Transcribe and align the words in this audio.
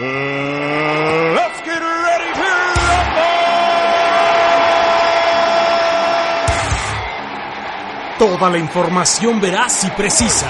Let's 0.00 1.60
get 1.64 1.80
ready 1.80 2.32
to 2.32 2.40
Toda 8.18 8.50
la 8.50 8.58
información 8.58 9.40
veraz 9.40 9.84
y 9.84 9.90
precisa 9.90 10.48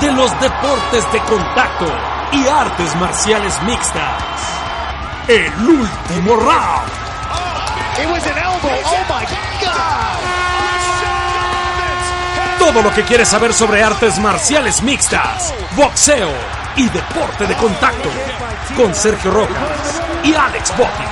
de 0.00 0.12
los 0.12 0.30
deportes 0.40 1.10
de 1.12 1.20
contacto 1.20 1.86
y 2.32 2.46
artes 2.46 2.94
marciales 2.96 3.62
mixtas. 3.62 4.22
El 5.26 5.52
último 5.68 6.36
round. 6.36 6.90
It 8.00 8.08
was 8.10 8.26
an 8.26 8.38
elbow. 8.38 8.70
Oh 8.84 9.04
my 9.08 9.24
God. 9.60 10.18
Todo 12.58 12.82
lo 12.82 12.94
que 12.94 13.02
quieres 13.04 13.28
saber 13.28 13.52
sobre 13.52 13.82
artes 13.82 14.18
marciales 14.18 14.82
mixtas, 14.82 15.54
boxeo 15.76 16.57
y 16.78 16.88
deporte 16.88 17.46
de 17.46 17.54
contacto. 17.56 18.08
Con 18.76 18.94
Sergio 18.94 19.30
Rojas 19.32 20.00
y 20.22 20.32
Alex 20.34 20.76
Botti. 20.76 21.04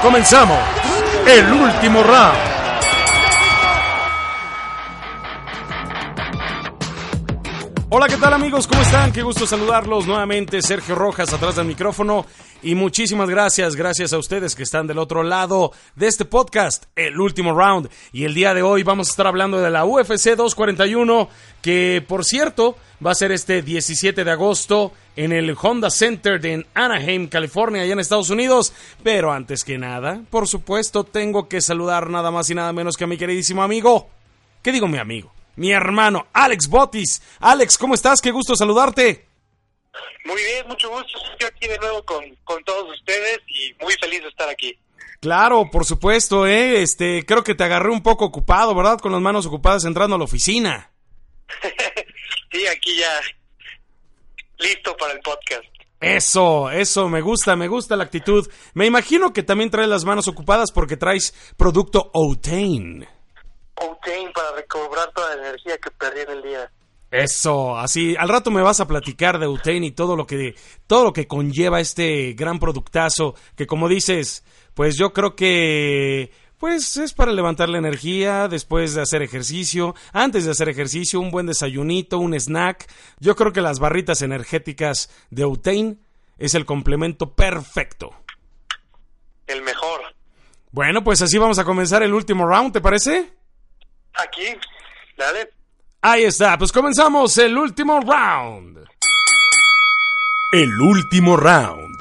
Comenzamos 0.00 0.58
el 1.26 1.52
último 1.52 2.02
round. 2.04 2.55
Hola, 7.88 8.08
¿qué 8.08 8.16
tal 8.16 8.32
amigos? 8.32 8.66
¿Cómo 8.66 8.82
están? 8.82 9.12
Qué 9.12 9.22
gusto 9.22 9.46
saludarlos 9.46 10.08
nuevamente. 10.08 10.60
Sergio 10.60 10.96
Rojas 10.96 11.32
atrás 11.32 11.54
del 11.54 11.68
micrófono. 11.68 12.26
Y 12.60 12.74
muchísimas 12.74 13.30
gracias, 13.30 13.76
gracias 13.76 14.12
a 14.12 14.18
ustedes 14.18 14.56
que 14.56 14.64
están 14.64 14.88
del 14.88 14.98
otro 14.98 15.22
lado 15.22 15.70
de 15.94 16.08
este 16.08 16.24
podcast, 16.24 16.86
el 16.96 17.20
último 17.20 17.56
round. 17.56 17.88
Y 18.12 18.24
el 18.24 18.34
día 18.34 18.54
de 18.54 18.62
hoy 18.62 18.82
vamos 18.82 19.06
a 19.06 19.10
estar 19.12 19.28
hablando 19.28 19.60
de 19.60 19.70
la 19.70 19.84
UFC 19.84 20.34
241, 20.34 21.28
que 21.62 22.04
por 22.06 22.24
cierto 22.24 22.76
va 23.04 23.12
a 23.12 23.14
ser 23.14 23.30
este 23.30 23.62
17 23.62 24.24
de 24.24 24.30
agosto 24.32 24.90
en 25.14 25.30
el 25.30 25.56
Honda 25.56 25.88
Center 25.88 26.40
de 26.40 26.66
Anaheim, 26.74 27.28
California, 27.28 27.82
allá 27.82 27.92
en 27.92 28.00
Estados 28.00 28.30
Unidos. 28.30 28.72
Pero 29.04 29.30
antes 29.30 29.62
que 29.62 29.78
nada, 29.78 30.22
por 30.28 30.48
supuesto, 30.48 31.04
tengo 31.04 31.46
que 31.46 31.60
saludar 31.60 32.10
nada 32.10 32.32
más 32.32 32.50
y 32.50 32.56
nada 32.56 32.72
menos 32.72 32.96
que 32.96 33.04
a 33.04 33.06
mi 33.06 33.16
queridísimo 33.16 33.62
amigo. 33.62 34.08
¿Qué 34.60 34.72
digo 34.72 34.88
mi 34.88 34.98
amigo? 34.98 35.35
Mi 35.56 35.72
hermano, 35.72 36.28
Alex 36.32 36.68
Botis. 36.68 37.22
Alex, 37.40 37.78
¿cómo 37.78 37.94
estás? 37.94 38.20
Qué 38.20 38.30
gusto 38.30 38.54
saludarte. 38.54 39.26
Muy 40.24 40.42
bien, 40.42 40.68
mucho 40.68 40.90
gusto. 40.90 41.18
Estoy 41.32 41.48
aquí 41.48 41.68
de 41.68 41.78
nuevo 41.78 42.04
con, 42.04 42.24
con 42.44 42.62
todos 42.64 42.90
ustedes 42.92 43.40
y 43.48 43.74
muy 43.82 43.94
feliz 43.94 44.22
de 44.22 44.28
estar 44.28 44.48
aquí. 44.48 44.78
Claro, 45.20 45.70
por 45.70 45.84
supuesto, 45.84 46.46
¿eh? 46.46 46.82
Este, 46.82 47.24
creo 47.24 47.42
que 47.42 47.54
te 47.54 47.64
agarré 47.64 47.90
un 47.90 48.02
poco 48.02 48.26
ocupado, 48.26 48.74
¿verdad? 48.74 48.98
Con 48.98 49.12
las 49.12 49.20
manos 49.20 49.46
ocupadas 49.46 49.84
entrando 49.84 50.16
a 50.16 50.18
la 50.18 50.24
oficina. 50.24 50.90
sí, 52.52 52.66
aquí 52.66 52.98
ya 52.98 53.20
listo 54.58 54.96
para 54.96 55.12
el 55.12 55.20
podcast. 55.20 55.64
Eso, 56.00 56.70
eso, 56.70 57.08
me 57.08 57.22
gusta, 57.22 57.56
me 57.56 57.68
gusta 57.68 57.96
la 57.96 58.04
actitud. 58.04 58.46
Me 58.74 58.84
imagino 58.84 59.32
que 59.32 59.42
también 59.42 59.70
traes 59.70 59.88
las 59.88 60.04
manos 60.04 60.28
ocupadas 60.28 60.70
porque 60.70 60.96
traes 60.96 61.34
producto 61.56 62.10
Otane. 62.12 63.15
Outane 63.76 64.30
para 64.32 64.52
recobrar 64.52 65.10
toda 65.12 65.36
la 65.36 65.48
energía 65.48 65.78
que 65.78 65.90
perdí 65.90 66.20
en 66.20 66.30
el 66.30 66.42
día. 66.42 66.70
Eso, 67.10 67.78
así, 67.78 68.16
al 68.18 68.28
rato 68.28 68.50
me 68.50 68.62
vas 68.62 68.80
a 68.80 68.88
platicar 68.88 69.38
de 69.38 69.46
Utane 69.46 69.86
y 69.86 69.90
todo 69.92 70.16
lo 70.16 70.26
que 70.26 70.54
todo 70.86 71.04
lo 71.04 71.12
que 71.12 71.28
conlleva 71.28 71.80
este 71.80 72.32
gran 72.32 72.58
productazo 72.58 73.34
que 73.54 73.66
como 73.66 73.88
dices, 73.88 74.44
pues 74.74 74.96
yo 74.96 75.12
creo 75.12 75.36
que 75.36 76.32
pues 76.58 76.96
es 76.96 77.12
para 77.12 77.32
levantar 77.32 77.68
la 77.68 77.78
energía 77.78 78.48
después 78.48 78.94
de 78.94 79.02
hacer 79.02 79.22
ejercicio, 79.22 79.94
antes 80.12 80.46
de 80.46 80.50
hacer 80.50 80.68
ejercicio, 80.68 81.20
un 81.20 81.30
buen 81.30 81.46
desayunito, 81.46 82.18
un 82.18 82.34
snack. 82.34 82.90
Yo 83.20 83.36
creo 83.36 83.52
que 83.52 83.60
las 83.60 83.78
barritas 83.78 84.22
energéticas 84.22 85.10
de 85.30 85.44
Utane 85.44 85.98
es 86.38 86.54
el 86.54 86.64
complemento 86.64 87.34
perfecto. 87.34 88.10
El 89.46 89.62
mejor. 89.62 90.00
Bueno, 90.72 91.04
pues 91.04 91.22
así 91.22 91.38
vamos 91.38 91.58
a 91.58 91.64
comenzar 91.64 92.02
el 92.02 92.14
último 92.14 92.46
round, 92.46 92.72
¿te 92.72 92.80
parece? 92.80 93.35
Aquí, 94.16 94.56
dale. 95.16 95.50
Ahí 96.02 96.24
está, 96.24 96.56
pues 96.56 96.72
comenzamos 96.72 97.36
el 97.38 97.56
último 97.56 98.00
round. 98.00 98.78
El 100.52 100.80
último 100.80 101.36
round. 101.36 101.96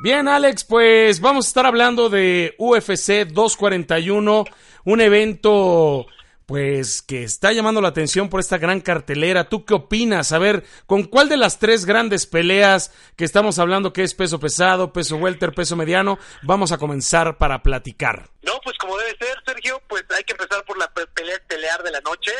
Bien, 0.00 0.28
Alex, 0.28 0.64
pues 0.64 1.20
vamos 1.20 1.46
a 1.46 1.48
estar 1.48 1.66
hablando 1.66 2.08
de 2.08 2.54
UFC 2.58 3.26
241, 3.26 4.44
un 4.84 5.00
evento 5.00 6.06
pues 6.48 7.02
que 7.02 7.24
está 7.24 7.52
llamando 7.52 7.82
la 7.82 7.88
atención 7.88 8.30
por 8.30 8.40
esta 8.40 8.56
gran 8.56 8.80
cartelera. 8.80 9.50
¿Tú 9.50 9.66
qué 9.66 9.74
opinas? 9.74 10.32
A 10.32 10.38
ver, 10.38 10.64
¿con 10.86 11.04
cuál 11.04 11.28
de 11.28 11.36
las 11.36 11.58
tres 11.58 11.84
grandes 11.84 12.24
peleas 12.24 12.90
que 13.16 13.26
estamos 13.26 13.58
hablando, 13.58 13.92
que 13.92 14.02
es 14.02 14.14
peso 14.14 14.40
pesado, 14.40 14.90
peso 14.90 15.16
welter, 15.16 15.52
peso 15.52 15.76
mediano, 15.76 16.18
vamos 16.40 16.72
a 16.72 16.78
comenzar 16.78 17.36
para 17.36 17.62
platicar? 17.62 18.30
No, 18.40 18.58
pues 18.64 18.78
como 18.78 18.96
debe 18.96 19.14
ser, 19.18 19.36
Sergio, 19.44 19.82
pues 19.88 20.04
hay 20.16 20.24
que 20.24 20.32
empezar 20.32 20.64
por 20.64 20.78
la 20.78 20.90
pelea 20.90 21.36
estelar 21.36 21.82
de 21.82 21.90
la 21.90 22.00
noche, 22.00 22.32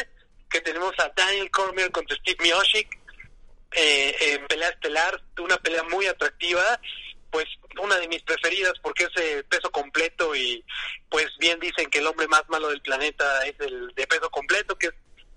que 0.49 0.63
tenemos 0.63 0.95
a 1.01 1.13
Daniel 1.15 1.51
Cormier 1.51 1.91
contra 1.91 2.17
Steve 2.17 2.39
Miocic, 2.45 2.89
eh, 3.73 4.17
en 4.21 4.47
pelea 4.47 4.71
estelar, 4.71 5.21
una 5.39 5.59
pelea 5.59 5.83
muy 5.83 6.07
atractiva, 6.07 6.81
pues 7.31 7.47
una 7.81 7.97
de 7.97 8.09
mis 8.09 8.23
preferidas 8.23 8.75
porque 8.83 9.05
es 9.05 9.11
eh, 9.17 9.45
peso 9.49 9.71
completo 9.71 10.35
y 10.35 10.65
pues 11.09 11.27
bien 11.39 11.61
dicen 11.61 11.91
que 11.91 11.99
el 11.99 12.07
hombre 12.07 12.27
más 12.29 12.43
malo 12.49 12.69
del 12.69 12.83
planeta 12.83 13.47
es 13.47 13.55
el 13.61 13.89
de 13.95 14.07
peso 14.07 14.31
completo, 14.31 14.77
que 14.77 14.87
es 14.87 14.95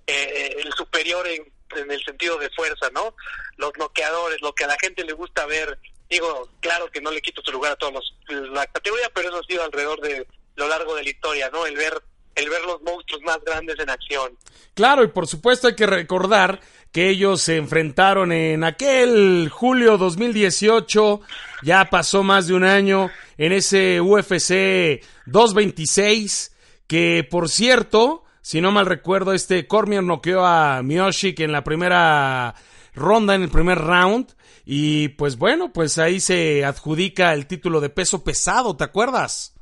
eh, 0.07 0.56
el 0.63 0.72
superior 0.74 1.28
en, 1.28 1.52
en 1.75 1.91
el 1.91 2.03
sentido 2.03 2.38
de 2.38 2.50
fuerza, 2.52 2.90
¿no? 2.91 3.16
Los 3.57 3.72
noqueadores, 3.78 4.41
lo 4.41 4.53
que 4.53 4.63
a 4.63 4.68
la 4.68 4.78
gente 4.81 5.03
le 5.03 5.13
gusta 5.13 5.46
ver, 5.46 5.78
digo, 6.09 6.50
claro 6.59 6.90
que 6.90 7.02
no 7.02 7.12
le 7.12 7.22
quito 7.22 7.41
su 7.44 7.52
lugar 7.52 7.74
a 7.74 7.75
todos 7.75 7.94
los, 7.94 8.50
la 8.50 8.66
categoría, 8.68 9.09
pero 9.13 9.29
eso 9.29 9.40
ha 9.40 9.44
sido 9.44 9.63
alrededor 9.63 10.02
de 10.02 10.28
lo 10.56 10.68
largo 10.68 10.96
de 10.96 11.03
la 11.03 11.09
historia, 11.09 11.50
¿no? 11.50 11.66
El 11.66 11.75
ver 11.75 12.02
el 12.35 12.50
ver 12.50 12.62
los 12.62 12.81
monstruos 12.81 13.22
más 13.23 13.40
grandes 13.44 13.78
en 13.79 13.90
acción. 13.90 14.38
Claro, 14.73 15.03
y 15.03 15.08
por 15.08 15.28
supuesto 15.28 15.68
hay 15.68 15.75
que 15.75 15.85
recordar 15.85 16.62
que 16.91 17.09
ellos 17.09 17.41
se 17.41 17.57
enfrentaron 17.57 18.31
en 18.31 18.63
aquel 18.63 19.50
julio 19.50 19.97
2018, 19.97 21.22
ya 21.63 21.90
pasó 21.90 22.24
más 22.24 22.47
de 22.47 22.53
un 22.53 22.63
año, 22.63 23.09
en 23.38 23.53
ese 23.53 24.02
UFC 24.02 25.03
226, 25.25 26.56
que 26.88 27.25
por 27.29 27.50
cierto, 27.50 28.25
si 28.41 28.59
no 28.59 28.72
mal 28.72 28.85
recuerdo, 28.85 29.34
este 29.34 29.68
Cormier 29.68 30.03
noqueó 30.03 30.46
a 30.46 30.81
Miyoshik 30.84 31.40
en 31.40 31.53
la 31.53 31.63
primera 31.63 32.56
ronda, 32.94 33.35
en 33.35 33.44
el 33.44 33.50
primer 33.50 33.78
round, 33.78 34.35
y 34.66 35.09
pues 35.09 35.38
bueno, 35.38 35.72
pues 35.72 35.97
ahí 35.97 36.19
se 36.19 36.66
adjudica 36.66 37.34
el 37.34 37.47
título 37.47 37.79
de 37.79 37.90
peso 37.90 38.23
pesado, 38.23 38.75
¿te 38.75 38.84
acuerdas? 38.84 39.56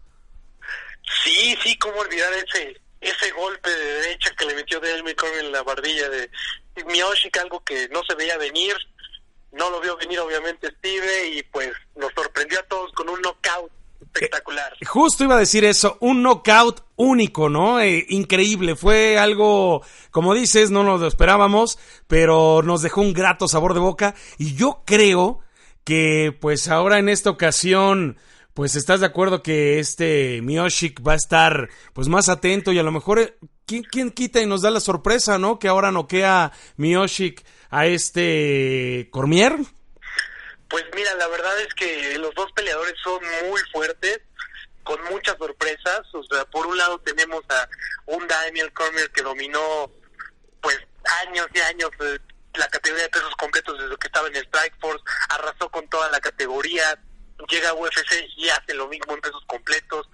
Sí, 1.24 1.56
sí, 1.64 1.78
cómo 1.78 2.00
olvidar 2.00 2.32
ese 2.34 2.80
ese 3.02 3.32
golpe 3.32 3.70
de 3.70 3.94
derecha 4.02 4.32
que 4.38 4.46
le 4.46 4.56
metió 4.56 4.80
Daniel 4.80 5.16
Cormier 5.16 5.46
en 5.46 5.52
la 5.52 5.64
barbilla 5.64 6.10
de 6.10 6.30
Miyoshik, 6.86 7.38
algo 7.38 7.64
que 7.64 7.88
no 7.90 8.02
se 8.04 8.16
veía 8.16 8.38
venir, 8.38 8.76
no 9.52 9.70
lo 9.70 9.80
vio 9.82 9.98
venir 9.98 10.20
obviamente 10.20 10.70
Steve 10.78 11.30
y 11.36 11.44
pues 11.44 11.72
nos 11.96 12.12
sorprendió 12.14 12.60
a 12.60 12.64
todos 12.64 12.92
con 12.94 13.10
un 13.10 13.22
knockout 13.22 13.72
espectacular. 14.02 14.74
Justo 14.86 15.24
iba 15.24 15.36
a 15.36 15.40
decir 15.40 15.66
eso, 15.66 15.98
un 16.00 16.24
knockout 16.24 16.84
único, 16.96 17.50
¿no? 17.50 17.80
Eh, 17.80 18.06
increíble, 18.10 18.76
fue 18.76 19.18
algo, 19.18 19.84
como 20.12 20.34
dices, 20.34 20.72
no 20.72 20.84
nos 20.84 21.02
lo 21.02 21.08
esperábamos, 21.08 21.80
pero 22.08 22.62
nos 22.64 22.82
dejó 22.82 23.02
un 23.02 23.14
grato 23.14 23.48
sabor 23.48 23.74
de 23.74 23.80
boca 23.80 24.16
y 24.38 24.56
yo 24.56 24.84
creo 24.86 25.40
que 25.84 26.38
pues 26.40 26.68
ahora 26.68 27.00
en 27.00 27.10
esta 27.10 27.30
ocasión 27.30 28.18
pues 28.54 28.76
estás 28.76 29.00
de 29.00 29.06
acuerdo 29.06 29.42
que 29.42 29.80
este 29.80 30.42
Miyoshik 30.42 31.06
va 31.08 31.14
a 31.14 31.16
estar 31.16 31.70
pues 31.94 32.08
más 32.10 32.30
atento 32.30 32.72
y 32.74 32.80
a 32.80 32.84
lo 32.84 32.92
mejor 32.92 33.20
eh, 33.20 33.34
¿quién, 33.92 34.12
quita 34.12 34.42
y 34.42 34.46
nos 34.46 34.62
da 34.62 34.72
la 34.72 34.80
sorpresa, 34.80 35.38
¿no? 35.38 35.60
Que 35.60 35.68
ahora 35.68 35.92
noquea 35.92 36.52
Miyoshik 36.78 37.46
a 37.70 37.86
este 37.86 39.10
Cormier. 39.12 39.56
Pues 40.68 40.86
mira, 40.96 41.14
la 41.16 41.28
verdad 41.28 41.60
es 41.62 41.74
que 41.74 42.18
los 42.18 42.34
dos 42.36 42.52
peleadores 42.54 42.96
son 43.04 43.20
muy 43.48 43.62
fuertes. 43.72 44.22
con 44.84 45.04
muchas 45.12 45.38
sorpresas. 45.38 46.02
O 46.14 46.24
sea, 46.24 46.46
por 46.46 46.66
un 46.66 46.76
lado 46.76 47.00
tenemos 47.00 47.44
a 47.50 47.70
un 48.08 48.28
Daniel 48.28 48.74
Cormier 48.74 49.12
que 49.12 49.22
dominó 49.22 49.92
pues 50.62 50.80
años 51.28 51.48
y 51.54 51.60
años 51.60 51.92
eh, 52.00 52.18
la 52.56 52.68
categoría 52.68 53.04
de 53.04 53.10
pesos 53.10 53.36
completos 53.36 53.78
desde 53.80 53.98
que 53.98 54.08
estaba 54.08 54.28
en 54.28 54.36
el 54.36 54.46
Strike 54.46 54.80
Force, 54.80 55.04
arrasó 55.30 55.70
con 55.70 55.88
toda 55.90 56.10
la 56.10 56.20
categoría, 56.20 57.00
llega 57.48 57.70
a 57.70 57.74
UFC 57.74 58.28
y 58.38 58.50
hace 58.50 58.74
lo 58.74 58.88
mismo 58.88 59.14
en 59.14 59.22
pesos 59.22 59.44
completos, 59.46 60.08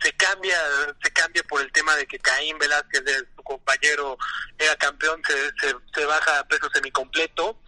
se 0.00 0.12
cambia 0.14 0.56
se 1.02 1.12
cambia 1.12 1.42
por 1.44 1.60
el 1.60 1.70
tema 1.72 1.94
de 1.96 2.06
que 2.06 2.18
Caín 2.18 2.58
Velázquez, 2.58 3.04
de 3.04 3.18
su 3.36 3.42
compañero, 3.42 4.16
era 4.58 4.74
campeón, 4.76 5.20
se, 5.26 5.72
se, 5.94 6.04
baja 6.04 6.38
a 6.38 6.44
peso 6.44 6.68
semicompleto 6.72 7.58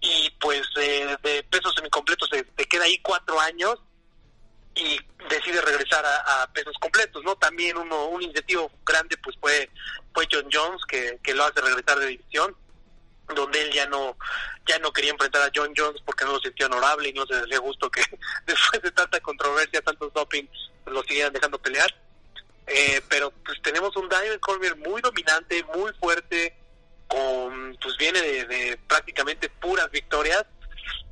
y 0.00 0.30
pues 0.40 0.62
de, 0.74 1.18
de 1.22 1.42
pesos 1.44 1.74
semicompletos 1.74 2.28
se, 2.30 2.46
se 2.56 2.64
queda 2.66 2.84
ahí 2.84 2.98
cuatro 3.02 3.38
años 3.40 3.76
y 4.74 4.98
decide 5.28 5.60
regresar 5.60 6.04
a, 6.06 6.42
a, 6.42 6.52
pesos 6.52 6.74
completos, 6.80 7.22
¿no? 7.24 7.36
También 7.36 7.76
uno 7.76 8.06
un 8.06 8.22
incentivo 8.22 8.70
grande 8.86 9.16
pues 9.18 9.36
fue 9.40 9.68
fue 10.14 10.26
John 10.30 10.48
Jones 10.50 10.80
que, 10.88 11.18
que 11.22 11.34
lo 11.34 11.44
hace 11.44 11.60
regresar 11.60 11.98
de 11.98 12.06
división 12.06 12.56
donde 13.34 13.60
él 13.60 13.72
ya 13.72 13.86
no 13.86 14.16
ya 14.66 14.78
no 14.78 14.92
quería 14.92 15.10
enfrentar 15.10 15.42
a 15.42 15.52
John 15.54 15.72
Jones 15.76 16.00
porque 16.04 16.24
no 16.24 16.32
lo 16.32 16.40
sentía 16.40 16.66
honorable 16.66 17.08
y 17.08 17.12
no 17.12 17.26
se 17.26 17.46
le 17.46 17.58
gustó 17.58 17.90
que 17.90 18.02
después 18.46 18.82
de 18.82 18.90
tanta 18.92 19.20
controversia, 19.20 19.82
tantos 19.82 20.12
doping, 20.12 20.44
lo 20.86 21.02
siguieran 21.02 21.32
dejando 21.32 21.58
pelear. 21.58 21.92
Eh, 22.66 23.02
pero 23.08 23.32
pues 23.44 23.60
tenemos 23.62 23.96
un 23.96 24.08
Daniel 24.08 24.38
Cormier 24.38 24.76
muy 24.76 25.02
dominante, 25.02 25.64
muy 25.74 25.92
fuerte, 25.94 26.56
con 27.08 27.76
pues 27.82 27.96
viene 27.96 28.20
de, 28.20 28.44
de 28.44 28.78
prácticamente 28.86 29.48
puras 29.48 29.90
victorias. 29.90 30.44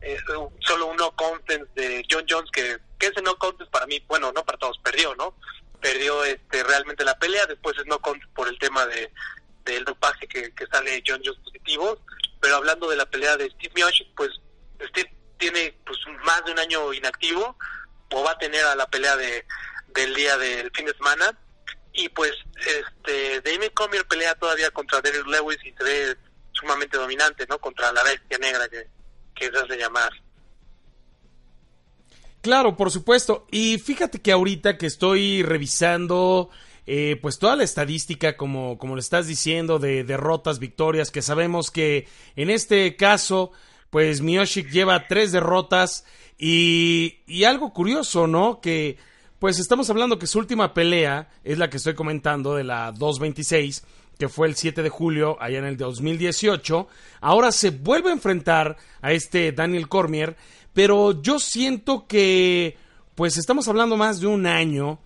Eh, 0.00 0.17
solo 0.61 0.87
un 0.87 0.97
no 0.97 1.11
contest 1.17 1.64
de 1.75 2.05
John 2.09 2.25
Jones 2.29 2.50
que, 2.53 2.79
que 2.99 3.06
ese 3.06 3.21
no 3.23 3.37
contest 3.37 3.71
para 3.71 3.87
mí, 3.87 4.03
bueno, 4.06 4.31
no 4.32 4.44
para 4.44 4.59
todos, 4.59 4.79
perdió, 4.79 5.17
¿no? 5.17 5.35
Perdió 5.81 6.25
este 6.25 6.62
realmente 6.62 7.05
la 7.05 7.19
pelea, 7.19 7.47
después 7.47 7.76
es 7.79 7.87
no 7.87 7.99
contest 7.99 8.32
por 8.32 8.47
el 8.47 8.59
tema 8.59 8.87
de 8.87 9.11
del 9.64 9.85
dopaje 9.85 10.26
que, 10.26 10.55
que 10.55 10.67
sale 10.67 11.03
John 11.06 11.21
Jones 11.25 11.41
positivos, 11.43 11.99
pero 12.40 12.56
hablando 12.56 12.88
de 12.88 12.96
la 12.96 13.06
pelea 13.06 13.37
de 13.37 13.50
Steve 13.50 13.73
Miocic, 13.75 14.08
pues 14.17 14.31
Steve 14.90 15.14
tiene 15.38 15.76
pues 15.85 15.99
más 16.25 16.44
de 16.44 16.52
un 16.52 16.58
año 16.58 16.93
inactivo, 16.93 17.56
o 18.12 18.23
va 18.23 18.32
a 18.32 18.38
tener 18.38 18.64
a 18.64 18.76
la 18.76 18.88
pelea 18.88 19.17
de 19.17 19.44
del 19.88 20.14
día 20.14 20.37
del 20.37 20.70
fin 20.75 20.87
de 20.87 20.94
semana, 20.94 21.37
y 21.93 22.08
pues 22.11 22.32
este 22.56 23.40
Damien 23.40 23.73
Cormier 23.75 24.06
pelea 24.06 24.35
todavía 24.35 24.70
contra 24.70 25.00
Derrick 25.00 25.26
Lewis 25.26 25.58
y 25.64 25.73
se 25.73 25.85
ve 25.85 26.17
sumamente 26.52 26.96
dominante, 26.96 27.46
¿no? 27.49 27.58
Contra 27.58 27.93
la 27.93 28.02
bestia 28.05 28.38
negra 28.38 28.69
que, 28.69 28.87
que 29.35 29.46
es 29.46 29.69
de 29.69 29.76
llamar. 29.76 30.12
Claro, 32.40 32.76
por 32.76 32.90
supuesto. 32.90 33.46
Y 33.50 33.79
fíjate 33.79 34.20
que 34.20 34.32
ahorita 34.32 34.79
que 34.79 34.87
estoy 34.87 35.43
revisando 35.43 36.50
eh, 36.90 37.19
pues 37.20 37.38
toda 37.38 37.55
la 37.55 37.64
estadística, 37.64 38.38
como, 38.38 38.79
como 38.79 38.94
le 38.94 39.00
estás 39.00 39.26
diciendo, 39.26 39.79
de 39.79 40.05
derrotas, 40.05 40.58
victorias, 40.58 41.11
que 41.11 41.20
sabemos 41.20 41.70
que 41.70 42.08
en 42.35 42.49
este 42.49 42.96
caso, 42.96 43.52
pues 43.90 44.23
Miyoshik 44.23 44.70
lleva 44.70 45.06
tres 45.06 45.31
derrotas 45.31 46.06
y, 46.38 47.19
y 47.26 47.44
algo 47.44 47.75
curioso, 47.75 48.26
¿no? 48.26 48.62
Que 48.62 48.96
pues 49.38 49.58
estamos 49.58 49.90
hablando 49.90 50.19
que 50.19 50.26
su 50.26 50.38
última 50.38 50.73
pelea 50.73 51.29
es 51.44 51.58
la 51.58 51.69
que 51.69 51.76
estoy 51.76 51.93
comentando 51.93 52.55
de 52.55 52.64
la 52.64 52.90
226 52.93 53.85
que 54.19 54.31
fue 54.31 54.49
el 54.49 54.56
7 54.56 54.82
de 54.82 54.88
julio 54.88 55.37
allá 55.40 55.58
en 55.58 55.67
el 55.67 55.76
2018. 55.76 56.88
Ahora 57.20 57.52
se 57.52 57.69
vuelve 57.69 58.08
a 58.08 58.14
enfrentar 58.14 58.79
a 59.02 59.12
este 59.12 59.52
Daniel 59.52 59.88
Cormier, 59.88 60.38
pero 60.73 61.20
yo 61.20 61.38
siento 61.38 62.06
que 62.06 62.79
pues 63.14 63.37
estamos 63.37 63.69
hablando 63.69 63.99
más 63.99 64.20
de 64.20 64.26
un 64.26 64.46
año 64.46 65.00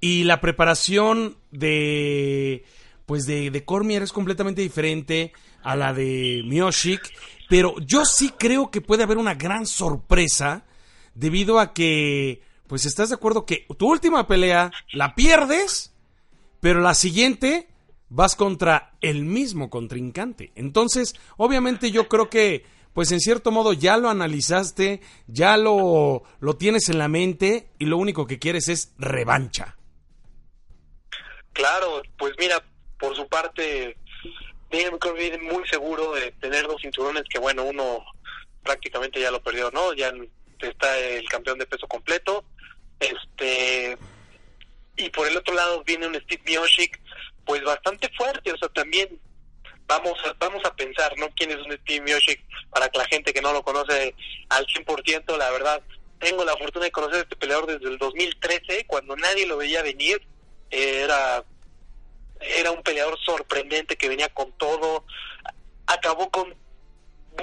y 0.00 0.24
la 0.24 0.40
preparación 0.40 1.36
de 1.50 2.64
pues 3.06 3.24
de, 3.24 3.50
de 3.50 3.64
Cormier 3.64 4.02
es 4.02 4.12
completamente 4.12 4.62
diferente 4.62 5.32
a 5.62 5.76
la 5.76 5.92
de 5.92 6.42
Miyoshik, 6.44 7.00
pero 7.48 7.76
yo 7.78 8.04
sí 8.04 8.30
creo 8.36 8.70
que 8.70 8.80
puede 8.80 9.04
haber 9.04 9.18
una 9.18 9.34
gran 9.34 9.66
sorpresa 9.66 10.64
debido 11.14 11.60
a 11.60 11.72
que 11.72 12.42
pues 12.66 12.84
estás 12.84 13.10
de 13.10 13.14
acuerdo 13.14 13.46
que 13.46 13.66
tu 13.78 13.88
última 13.88 14.26
pelea 14.26 14.72
la 14.92 15.14
pierdes, 15.14 15.92
pero 16.60 16.80
la 16.80 16.94
siguiente 16.94 17.68
vas 18.08 18.36
contra 18.36 18.94
el 19.00 19.24
mismo 19.24 19.70
contrincante. 19.70 20.52
Entonces, 20.54 21.14
obviamente 21.36 21.90
yo 21.90 22.08
creo 22.08 22.28
que, 22.30 22.64
pues 22.92 23.12
en 23.12 23.20
cierto 23.20 23.50
modo 23.50 23.72
ya 23.72 23.96
lo 23.96 24.08
analizaste, 24.08 25.00
ya 25.26 25.56
lo, 25.56 26.22
lo 26.40 26.56
tienes 26.56 26.88
en 26.88 26.98
la 26.98 27.08
mente 27.08 27.68
y 27.78 27.86
lo 27.86 27.98
único 27.98 28.26
que 28.26 28.38
quieres 28.38 28.68
es 28.68 28.92
revancha. 28.98 29.76
Claro, 31.56 32.02
pues 32.18 32.34
mira, 32.38 32.62
por 32.98 33.16
su 33.16 33.26
parte, 33.28 33.96
Daniel 34.70 34.98
Cormier 34.98 35.40
muy 35.40 35.66
seguro 35.66 36.12
de 36.12 36.30
tener 36.32 36.66
dos 36.66 36.82
cinturones 36.82 37.22
que, 37.30 37.38
bueno, 37.38 37.64
uno 37.64 38.04
prácticamente 38.62 39.18
ya 39.20 39.30
lo 39.30 39.42
perdió, 39.42 39.70
¿no? 39.70 39.94
Ya 39.94 40.12
está 40.60 40.98
el 40.98 41.26
campeón 41.30 41.58
de 41.58 41.66
peso 41.66 41.88
completo. 41.88 42.44
Este 43.00 43.96
y 44.98 45.08
por 45.10 45.28
el 45.28 45.36
otro 45.38 45.54
lado 45.54 45.82
viene 45.84 46.06
un 46.06 46.14
Steve 46.14 46.42
Miocic 46.44 47.00
pues 47.46 47.62
bastante 47.62 48.10
fuerte, 48.16 48.52
o 48.52 48.56
sea, 48.58 48.68
también 48.68 49.18
vamos 49.86 50.18
a, 50.26 50.34
vamos 50.38 50.62
a 50.64 50.74
pensar, 50.74 51.16
¿no? 51.16 51.28
¿Quién 51.36 51.52
es 51.52 51.58
un 51.58 51.72
Steve 51.72 52.02
Miocic? 52.02 52.42
Para 52.68 52.90
que 52.90 52.98
la 52.98 53.06
gente 53.06 53.32
que 53.32 53.40
no 53.40 53.54
lo 53.54 53.62
conoce 53.62 54.14
al 54.50 54.66
100%, 54.66 55.38
la 55.38 55.50
verdad, 55.52 55.80
tengo 56.18 56.44
la 56.44 56.56
fortuna 56.56 56.84
de 56.84 56.90
conocer 56.90 57.16
a 57.16 57.22
este 57.22 57.36
peleador 57.36 57.66
desde 57.66 57.88
el 57.88 57.96
2013, 57.96 58.84
cuando 58.86 59.16
nadie 59.16 59.46
lo 59.46 59.56
veía 59.56 59.82
venir, 59.82 60.20
era 60.70 61.44
era 62.40 62.70
un 62.70 62.82
peleador 62.82 63.18
sorprendente 63.24 63.96
que 63.96 64.08
venía 64.08 64.28
con 64.28 64.52
todo, 64.52 65.04
acabó 65.86 66.30
con 66.30 66.54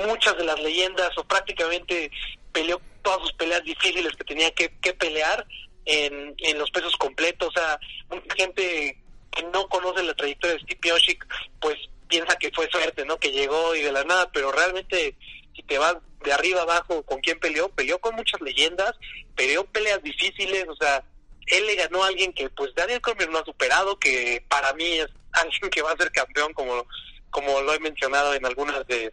muchas 0.06 0.38
de 0.38 0.46
las 0.46 0.60
leyendas 0.60 1.18
o 1.18 1.24
prácticamente 1.24 2.12
peleó 2.52 2.82
todas 3.02 3.20
sus 3.22 3.34
peleas 3.34 3.64
difíciles 3.64 4.16
que 4.16 4.24
tenía 4.24 4.52
que, 4.52 4.72
que 4.80 4.94
pelear 4.94 5.46
en, 5.86 6.36
en 6.38 6.58
los 6.58 6.72
pesos 6.72 6.96
completos, 6.98 7.50
o 7.50 7.52
sea, 7.52 7.80
mucha 8.10 8.36
gente 8.36 9.02
que 9.32 9.44
no 9.44 9.68
conoce 9.68 10.04
la 10.04 10.14
trayectoria 10.14 10.56
de 10.56 10.62
Steve 10.62 10.80
Miocic, 10.84 11.26
pues 11.60 11.76
piensa 12.08 12.36
que 12.38 12.52
fue 12.52 12.70
suerte, 12.70 13.06
¿no? 13.06 13.18
Que 13.18 13.32
llegó 13.32 13.76
y 13.76 13.82
de 13.82 13.92
la 13.92 14.04
nada, 14.04 14.32
pero 14.32 14.52
realmente 14.52 15.16
si 15.56 15.64
te 15.64 15.78
vas 15.78 15.98
de 16.24 16.32
arriba 16.32 16.62
abajo 16.62 17.04
con 17.04 17.20
quién 17.20 17.40
peleó, 17.40 17.70
peleó 17.70 18.00
con 18.00 18.16
muchas 18.16 18.40
leyendas, 18.42 18.94
peleó 19.36 19.66
peleas 19.66 20.02
difíciles, 20.02 20.66
o 20.70 20.76
sea, 20.76 21.04
él 21.48 21.68
le 21.68 21.76
ganó 21.76 22.04
a 22.04 22.08
alguien 22.08 22.34
que 22.34 22.50
pues 22.50 22.74
Daniel 22.76 23.02
Cormier 23.02 23.30
no 23.30 23.40
ha 23.40 23.46
superado, 23.46 23.98
que 24.00 24.44
para 24.48 24.74
mí 24.74 25.00
es 25.00 25.08
alguien 25.34 25.70
que 25.70 25.82
va 25.82 25.92
a 25.92 25.98
ser 25.98 26.12
campeón 26.12 26.54
como 26.54 26.86
como 27.30 27.62
lo 27.62 27.74
he 27.74 27.80
mencionado 27.80 28.36
en 28.36 28.46
algunas 28.46 28.86
de, 28.86 29.12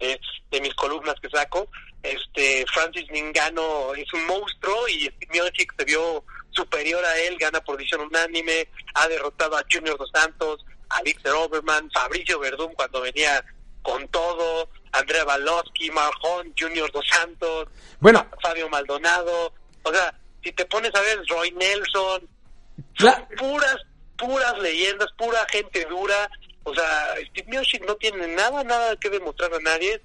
de, 0.00 0.20
de 0.50 0.60
mis 0.60 0.74
columnas 0.74 1.16
que 1.20 1.28
saco. 1.28 1.68
Este 2.02 2.64
Francis 2.72 3.10
Ningano 3.10 3.94
es 3.94 4.10
un 4.14 4.26
monstruo 4.26 4.88
y 4.88 5.04
Steve 5.04 5.28
Miocic 5.30 5.74
se 5.78 5.84
vio 5.84 6.24
superior 6.50 7.04
a 7.04 7.18
él, 7.18 7.36
gana 7.38 7.60
por 7.60 7.76
decisión 7.76 8.00
unánime, 8.00 8.68
ha 8.94 9.06
derrotado 9.08 9.56
a 9.56 9.64
Junior 9.70 9.98
Dos 9.98 10.10
Santos, 10.12 10.64
a 10.88 11.02
Victor 11.02 11.34
Oberman, 11.34 11.90
Fabricio 11.90 12.38
Verdún 12.38 12.72
cuando 12.74 13.02
venía 13.02 13.44
con 13.82 14.08
todo, 14.08 14.70
Andrea 14.92 15.24
Balowski, 15.24 15.90
Marjón, 15.90 16.52
Junior 16.58 16.90
Dos 16.92 17.06
Santos, 17.06 17.68
bueno, 18.00 18.26
Fabio 18.42 18.68
Maldonado, 18.68 19.52
o 19.82 19.92
sea, 19.92 20.18
si 20.42 20.52
te 20.52 20.64
pones 20.66 20.94
a 20.94 21.00
ver 21.00 21.20
Roy 21.28 21.50
Nelson, 21.52 22.28
son 22.98 23.28
puras, 23.36 23.76
puras 24.16 24.58
leyendas, 24.58 25.08
pura 25.16 25.38
gente 25.50 25.84
dura, 25.86 26.30
o 26.64 26.74
sea, 26.74 27.14
Steve 27.30 27.48
Miocic 27.48 27.84
no 27.86 27.96
tiene 27.96 28.26
nada, 28.28 28.62
nada 28.64 28.96
que 28.96 29.10
demostrar 29.10 29.52
a 29.54 29.60
nadie, 29.60 30.00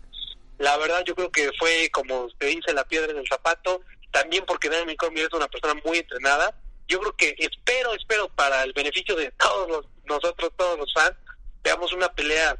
la 0.58 0.77
verdad 0.77 1.04
yo 1.06 1.15
creo 1.15 1.32
que 1.32 1.51
fue 1.60 1.89
como 1.92 2.27
se 2.39 2.48
dice 2.48 2.74
la 2.74 2.86
piedra 2.86 3.12
en 3.12 3.18
el 3.18 3.27
zapato, 3.27 3.82
también 4.12 4.46
porque 4.46 4.70
Daniel 4.70 4.98
Cormier 4.98 5.27
es 5.27 5.34
una 5.34 5.48
persona 5.48 5.80
muy 5.84 5.98
entrenada. 5.98 6.56
Yo 6.88 7.00
creo 7.00 7.15
que 7.18 7.36
espero, 7.38 7.94
espero 7.94 8.30
para 8.30 8.63
el 8.63 8.72
beneficio 8.72 9.15
de 9.15 9.32
todos 9.32 9.68
los, 9.68 9.86
nosotros, 10.06 10.51
todos 10.56 10.80
los 10.80 10.94
fans, 10.94 11.15
veamos 11.63 11.92
una 11.92 12.08
pelea 12.13 12.58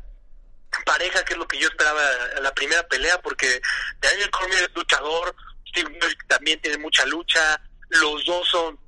pareja, 0.86 1.24
que 1.24 1.34
es 1.34 1.40
lo 1.40 1.48
que 1.48 1.58
yo 1.58 1.70
esperaba 1.70 2.02
la 2.42 2.54
primera 2.54 2.86
pelea, 2.88 3.22
porque 3.22 3.62
Daniel 4.02 4.30
Cormier 4.32 4.64
es 4.64 4.76
luchador, 4.76 5.34
Steve 5.76 6.00
también 6.28 6.60
tiene 6.62 6.78
mucha 6.78 7.06
lucha, 7.06 7.62
los 7.90 8.26
dos 8.26 8.48
son 8.50 8.80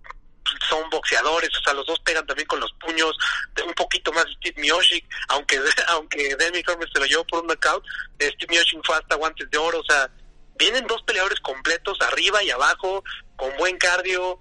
son 0.69 0.89
boxeadores, 0.89 1.49
o 1.57 1.61
sea, 1.61 1.73
los 1.73 1.85
dos 1.85 1.99
pegan 1.99 2.25
también 2.25 2.47
con 2.47 2.59
los 2.59 2.71
puños, 2.73 3.17
un 3.65 3.73
poquito 3.73 4.11
más 4.13 4.25
Steve 4.37 4.61
Miocic, 4.61 5.05
aunque 5.29 5.59
aunque 5.87 6.35
Daniel 6.35 6.63
Cormier 6.63 6.89
se 6.91 6.99
lo 6.99 7.05
llevó 7.05 7.25
por 7.25 7.41
un 7.41 7.47
knockout, 7.47 7.83
Steve 8.19 8.47
Miocic 8.49 8.79
fue 8.85 8.95
hasta 8.95 9.15
guantes 9.15 9.49
de 9.49 9.57
oro, 9.57 9.79
o 9.79 9.83
sea, 9.83 10.09
vienen 10.57 10.87
dos 10.87 11.01
peleadores 11.03 11.39
completos, 11.41 11.99
arriba 12.01 12.43
y 12.43 12.49
abajo, 12.49 13.03
con 13.35 13.55
buen 13.57 13.77
cardio. 13.77 14.39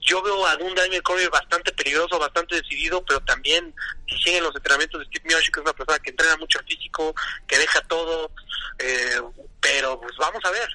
Yo 0.00 0.20
veo 0.20 0.46
a 0.46 0.56
un 0.56 0.74
Daniel 0.74 1.02
Cormier 1.02 1.30
bastante 1.30 1.72
peligroso, 1.72 2.18
bastante 2.18 2.56
decidido, 2.56 3.02
pero 3.06 3.20
también 3.20 3.74
si 4.06 4.18
siguen 4.18 4.42
los 4.42 4.54
entrenamientos 4.54 5.00
de 5.00 5.06
Steve 5.06 5.28
Miocic, 5.28 5.56
es 5.56 5.62
una 5.62 5.72
persona 5.72 5.98
que 5.98 6.10
entrena 6.10 6.36
mucho 6.36 6.58
físico, 6.68 7.14
que 7.46 7.58
deja 7.58 7.80
todo, 7.82 8.30
eh, 8.78 9.22
pero 9.62 9.98
pues 9.98 10.14
vamos 10.18 10.44
a 10.44 10.50
ver. 10.50 10.68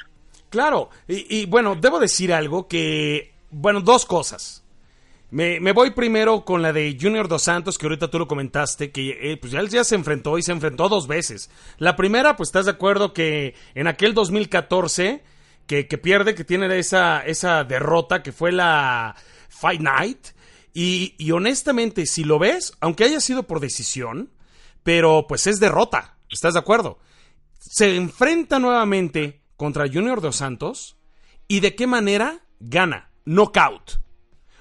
Claro, 0.50 0.90
y, 1.08 1.46
bueno, 1.46 1.76
debo 1.76 2.00
decir 2.00 2.34
algo 2.34 2.68
que 2.68 3.34
bueno, 3.52 3.82
dos 3.82 4.06
cosas. 4.06 4.64
Me, 5.32 5.60
me, 5.60 5.74
voy 5.74 5.92
primero 5.92 6.44
con 6.44 6.64
la 6.64 6.74
de 6.74 6.98
Junior 7.00 7.28
Dos 7.28 7.44
Santos, 7.44 7.78
que 7.78 7.86
ahorita 7.86 8.10
tú 8.10 8.18
lo 8.18 8.28
comentaste, 8.28 8.92
que 8.92 9.32
eh, 9.32 9.38
pues 9.38 9.52
ya 9.52 9.60
él 9.60 9.70
ya 9.70 9.84
se 9.84 9.94
enfrentó 9.94 10.40
y 10.40 10.42
se 10.42 10.52
enfrentó 10.52 10.90
dos 10.90 11.08
veces. 11.08 11.52
La 11.78 11.96
primera, 11.96 12.36
pues 12.36 12.50
estás 12.50 12.66
de 12.66 12.72
acuerdo 12.72 13.14
que 13.14 13.54
en 13.76 13.88
aquel 13.88 14.16
2014, 14.16 15.24
que, 15.68 15.88
que 15.88 15.98
pierde, 16.00 16.34
que 16.34 16.44
tiene 16.44 16.76
esa, 16.80 17.22
esa 17.22 17.64
derrota, 17.64 18.24
que 18.24 18.32
fue 18.32 18.52
la 18.52 19.16
Fight 19.50 19.82
Night. 19.82 20.28
Y 20.74 21.32
honestamente, 21.32 22.06
si 22.06 22.24
lo 22.24 22.40
ves, 22.40 22.74
aunque 22.80 23.04
haya 23.04 23.20
sido 23.20 23.44
por 23.44 23.60
decisión, 23.60 24.32
pero 24.84 25.26
pues 25.28 25.46
es 25.48 25.60
derrota, 25.60 26.18
¿estás 26.32 26.54
de 26.54 26.60
acuerdo? 26.60 27.00
Se 27.60 27.96
enfrenta 27.96 28.60
nuevamente 28.60 29.39
contra 29.60 29.90
Junior 29.90 30.22
Dos 30.22 30.38
Santos 30.38 30.96
y 31.50 31.60
de 31.60 31.76
qué 31.76 31.86
manera 31.86 32.40
gana, 32.62 33.12
knockout. 33.26 34.00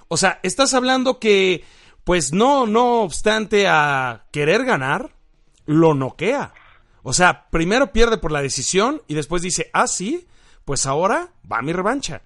O 0.08 0.16
sea, 0.16 0.40
estás 0.42 0.74
hablando 0.74 1.20
que, 1.20 1.64
pues 2.02 2.32
no, 2.32 2.66
no 2.66 3.02
obstante 3.02 3.68
a 3.68 4.26
querer 4.32 4.64
ganar, 4.64 5.14
lo 5.66 5.94
noquea. 5.94 6.52
O 7.04 7.12
sea, 7.12 7.48
primero 7.50 7.92
pierde 7.92 8.18
por 8.18 8.32
la 8.32 8.42
decisión 8.42 9.00
y 9.06 9.14
después 9.14 9.40
dice, 9.40 9.70
ah, 9.72 9.86
sí, 9.86 10.26
pues 10.64 10.84
ahora 10.84 11.28
va 11.50 11.62
mi 11.62 11.72
revancha. 11.72 12.22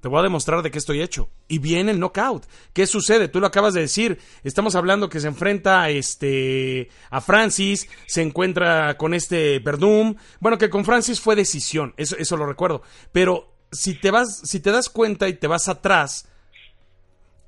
Te 0.00 0.08
voy 0.08 0.20
a 0.20 0.22
demostrar 0.22 0.62
de 0.62 0.70
qué 0.70 0.78
estoy 0.78 1.02
hecho. 1.02 1.28
Y 1.48 1.58
viene 1.58 1.90
el 1.90 1.98
knockout. 1.98 2.46
¿Qué 2.72 2.86
sucede? 2.86 3.28
Tú 3.28 3.40
lo 3.40 3.46
acabas 3.46 3.74
de 3.74 3.80
decir. 3.80 4.20
Estamos 4.44 4.76
hablando 4.76 5.08
que 5.08 5.20
se 5.20 5.26
enfrenta 5.26 5.88
este, 5.90 6.88
a 7.10 7.20
Francis, 7.20 7.88
se 8.06 8.22
encuentra 8.22 8.96
con 8.96 9.14
este 9.14 9.58
Verdum. 9.58 10.14
Bueno, 10.40 10.56
que 10.58 10.70
con 10.70 10.84
Francis 10.84 11.20
fue 11.20 11.34
decisión, 11.34 11.94
eso, 11.96 12.16
eso 12.16 12.36
lo 12.36 12.46
recuerdo. 12.46 12.82
Pero 13.12 13.52
si 13.72 13.94
te 13.94 14.10
vas, 14.10 14.40
si 14.44 14.60
te 14.60 14.70
das 14.70 14.88
cuenta 14.88 15.28
y 15.28 15.34
te 15.34 15.46
vas 15.46 15.68
atrás, 15.68 16.28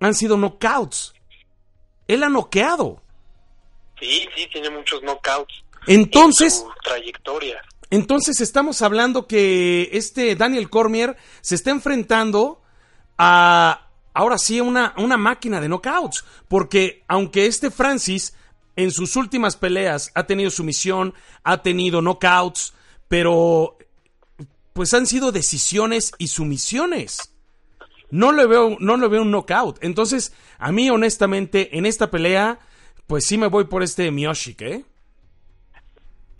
han 0.00 0.14
sido 0.14 0.37
knockouts. 0.37 1.14
Él 2.09 2.25
ha 2.25 2.28
noqueado. 2.28 3.02
Sí, 4.00 4.26
sí, 4.35 4.49
tiene 4.50 4.71
muchos 4.71 5.00
knockouts. 5.02 5.64
Entonces, 5.87 6.61
en 6.61 6.66
su 6.66 6.75
trayectoria. 6.83 7.62
Entonces 7.91 8.41
estamos 8.41 8.83
hablando 8.83 9.27
que 9.27 9.91
este 9.93 10.37
Daniel 10.37 10.71
Cormier 10.71 11.17
se 11.41 11.57
está 11.57 11.71
enfrentando 11.71 12.63
a 13.19 13.89
ahora 14.15 14.39
sí 14.39 14.61
una, 14.61 14.95
una 14.97 15.17
máquina 15.17 15.61
de 15.61 15.69
knockouts. 15.69 16.25
Porque 16.49 17.05
aunque 17.09 17.47
este 17.47 17.71
Francis 17.71 18.35
en 18.77 18.91
sus 18.91 19.17
últimas 19.17 19.57
peleas 19.57 20.11
ha 20.15 20.27
tenido 20.27 20.51
sumisión, 20.51 21.15
ha 21.43 21.63
tenido 21.63 22.01
knockouts, 22.01 22.75
pero 23.09 23.77
pues 24.73 24.95
han 24.95 25.07
sido 25.07 25.33
decisiones 25.33 26.13
y 26.19 26.29
sumisiones. 26.29 27.35
No 28.11 28.33
le 28.33 28.47
veo, 28.47 28.77
no 28.81 28.97
le 28.97 29.09
veo 29.09 29.23
un 29.23 29.31
knockout. 29.31 29.79
Entonces, 29.83 30.33
a 30.59 30.73
mí, 30.73 30.91
honestamente, 30.91 31.77
en 31.77 31.87
esta 31.87 32.11
pelea, 32.11 32.59
pues 33.07 33.25
sí 33.27 33.39
me 33.39 33.47
voy 33.47 33.65
por 33.65 33.83
este 33.83 34.11
Miyoshik, 34.11 34.63
¿eh? 34.63 34.85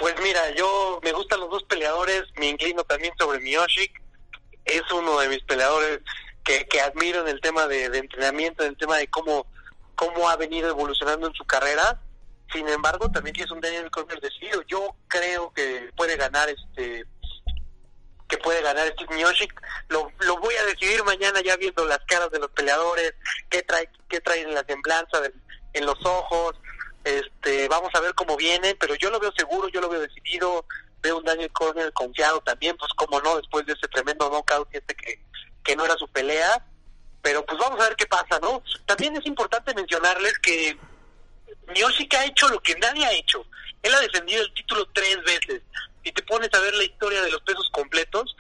Pues 0.01 0.15
mira, 0.23 0.51
yo 0.53 0.99
me 1.03 1.13
gustan 1.13 1.41
los 1.41 1.51
dos 1.51 1.63
peleadores, 1.65 2.25
me 2.37 2.49
inclino 2.49 2.83
también 2.85 3.13
sobre 3.19 3.39
Miyoshik. 3.39 4.01
Es 4.65 4.91
uno 4.93 5.21
de 5.21 5.29
mis 5.29 5.43
peleadores 5.45 6.01
que, 6.43 6.67
que 6.69 6.81
admiro 6.81 7.21
en 7.21 7.29
el 7.29 7.41
tema 7.43 7.67
de, 7.67 7.85
entrenamiento, 7.85 8.63
en 8.63 8.71
el 8.71 8.79
tema 8.79 8.97
de 8.97 9.09
cómo, 9.09 9.47
cómo 9.97 10.31
ha 10.31 10.37
venido 10.37 10.71
evolucionando 10.71 11.27
en 11.27 11.35
su 11.35 11.45
carrera. 11.45 12.01
Sin 12.51 12.67
embargo, 12.71 13.11
también 13.11 13.37
es 13.39 13.51
un 13.51 13.61
Daniel 13.61 13.91
Cormier 13.91 14.23
decidido. 14.23 14.63
Yo 14.63 14.97
creo 15.07 15.53
que 15.53 15.91
puede 15.95 16.17
ganar 16.17 16.49
este 16.49 17.05
que 18.27 18.39
puede 18.39 18.63
ganar 18.63 18.89
Steve 18.93 19.17
Miocic. 19.17 19.53
Lo, 19.89 20.11
lo 20.21 20.39
voy 20.39 20.55
a 20.55 20.65
decidir 20.65 21.05
mañana 21.05 21.43
ya 21.43 21.57
viendo 21.57 21.85
las 21.85 21.99
caras 22.07 22.31
de 22.31 22.39
los 22.39 22.51
peleadores, 22.53 23.13
qué 23.51 23.63
trae, 23.65 23.91
qué 24.09 24.21
traen 24.21 24.49
en 24.49 24.55
la 24.55 24.65
semblanza, 24.65 25.21
en 25.75 25.85
los 25.85 25.99
ojos. 26.07 26.57
Este, 27.05 27.69
vamos 27.69 27.91
a 27.95 28.01
ver 28.01 28.15
cómo 28.15 28.37
viene, 28.37 28.75
pero 28.75 28.95
yo 28.95 29.11
lo 29.11 29.21
veo 29.21 29.33
seguro, 29.37 29.69
yo 29.69 29.81
lo 29.81 29.89
veo 29.89 30.01
decidido. 30.01 30.65
Veo 31.03 31.17
un 31.17 31.25
Daniel 31.25 31.51
Cormier 31.53 31.93
confiado 31.95 32.41
también, 32.43 32.77
pues 32.77 32.93
como 32.93 33.21
no, 33.23 33.37
después 33.39 33.65
de 33.65 33.73
ese 33.73 33.89
tremendo 33.89 34.29
knockout 34.29 34.69
este 34.73 34.95
que, 34.95 35.19
que 35.65 35.75
no 35.75 35.85
era 35.85 35.97
su 35.97 36.07
pelea. 36.09 36.65
Pero 37.23 37.45
pues 37.47 37.59
vamos 37.59 37.81
a 37.81 37.89
ver 37.89 37.97
qué 37.97 38.07
pasa, 38.07 38.39
¿no? 38.41 38.63
También 38.87 39.17
es 39.17 39.25
importante 39.27 39.75
mencionarles 39.75 40.39
que 40.41 40.77
Miocic 41.69 42.15
ha 42.15 42.27
hecho 42.27 42.49
lo 42.49 42.61
que 42.61 42.75
nadie 42.77 43.05
ha 43.07 43.13
hecho. 43.13 43.45
Él 43.83 43.95
ha 43.95 44.01
defendido 44.01 44.43
el 44.43 44.53
título 44.53 44.87
tres 44.93 45.23
veces 45.25 45.63
si 46.05 46.13
te 46.13 46.23
pones 46.23 46.53
a 46.53 46.61
ver 46.61 46.75
la 46.75 46.85
historia 46.85 47.23
de 47.23 47.31
los 47.31 47.43
pesos 47.43 47.69
completos, 47.73 48.37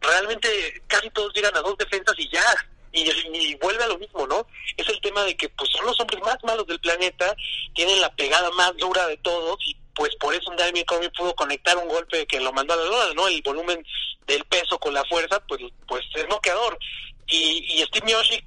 realmente 0.00 0.82
casi 0.86 1.10
todos 1.10 1.32
llegan 1.34 1.56
a 1.56 1.60
dos 1.60 1.76
defensas 1.76 2.14
y 2.18 2.28
ya, 2.30 2.44
y, 2.92 3.08
y, 3.32 3.54
vuelve 3.56 3.84
a 3.84 3.88
lo 3.88 3.98
mismo, 3.98 4.26
¿no? 4.26 4.46
Es 4.76 4.88
de 5.24 5.36
que 5.36 5.48
pues 5.48 5.70
son 5.70 5.86
los 5.86 5.98
hombres 6.00 6.22
más 6.22 6.38
malos 6.44 6.66
del 6.66 6.80
planeta, 6.80 7.34
tienen 7.74 8.00
la 8.00 8.14
pegada 8.14 8.50
más 8.52 8.76
dura 8.76 9.06
de 9.06 9.16
todos 9.18 9.56
y 9.66 9.76
pues 9.94 10.14
por 10.16 10.34
eso 10.34 10.50
un 10.50 10.56
Damien 10.56 10.84
Cormier 10.84 11.12
pudo 11.12 11.34
conectar 11.34 11.76
un 11.76 11.88
golpe 11.88 12.26
que 12.26 12.40
lo 12.40 12.52
mandó 12.52 12.74
a 12.74 12.76
la 12.76 12.84
lona, 12.84 13.14
¿no? 13.14 13.28
El 13.28 13.42
volumen 13.42 13.84
del 14.26 14.44
peso 14.44 14.78
con 14.78 14.94
la 14.94 15.04
fuerza, 15.04 15.40
pues 15.46 15.60
pues 15.86 16.02
es 16.14 16.28
noqueador. 16.28 16.78
Y, 17.26 17.64
y 17.68 17.82
Steve 17.84 18.06
Miocic 18.06 18.44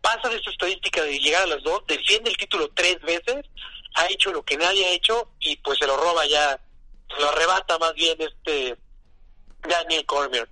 pasa 0.00 0.28
de 0.28 0.36
esa 0.36 0.50
estadística 0.50 1.02
de 1.02 1.18
llegar 1.18 1.44
a 1.44 1.46
las 1.46 1.62
dos, 1.62 1.82
defiende 1.86 2.30
el 2.30 2.36
título 2.36 2.70
tres 2.74 3.00
veces, 3.00 3.46
ha 3.94 4.06
hecho 4.08 4.32
lo 4.32 4.44
que 4.44 4.56
nadie 4.56 4.84
ha 4.84 4.92
hecho 4.92 5.30
y 5.40 5.56
pues 5.56 5.78
se 5.78 5.86
lo 5.86 5.96
roba 5.96 6.26
ya 6.26 6.60
lo 7.18 7.28
arrebata 7.28 7.78
más 7.78 7.94
bien 7.94 8.16
este 8.20 8.76
Daniel 9.62 10.04
Cormier. 10.06 10.48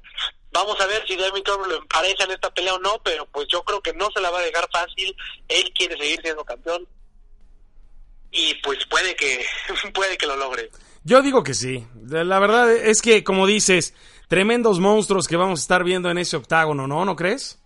Vamos 0.53 0.79
a 0.81 0.87
ver 0.87 1.07
si 1.07 1.17
Daniel 1.17 1.43
Cormier 1.45 1.71
lo 1.71 1.79
empareja 1.79 2.25
en 2.25 2.33
esta 2.33 2.53
pelea 2.53 2.75
o 2.75 2.79
no, 2.79 3.01
pero 3.03 3.27
pues 3.27 3.49
yo 3.49 3.63
creo 3.63 3.81
que 3.81 3.95
no 3.95 4.09
se 4.15 4.21
la 4.21 4.31
va 4.31 4.41
a 4.41 4.43
dejar 4.43 4.69
fácil. 4.71 5.17
Él 5.49 5.73
quiere 5.75 5.97
seguir 5.97 6.21
siendo 6.23 6.45
campeón 6.45 6.87
y 8.31 8.55
pues 8.63 8.85
puede 8.87 9.17
que 9.17 9.45
puede 9.95 10.17
que 10.19 10.27
lo 10.27 10.37
logre. 10.37 10.71
Yo 11.05 11.23
digo 11.23 11.43
que 11.43 11.55
sí. 11.55 11.87
La 12.07 12.39
verdad 12.39 12.71
es 12.71 13.01
que 13.01 13.25
como 13.25 13.47
dices, 13.47 13.95
tremendos 14.29 14.79
monstruos 14.79 15.27
que 15.27 15.37
vamos 15.37 15.61
a 15.61 15.63
estar 15.63 15.85
viendo 15.85 16.11
en 16.11 16.19
ese 16.19 16.37
octágono, 16.37 16.87
¿no? 16.87 17.05
¿No 17.05 17.17
crees? 17.17 17.59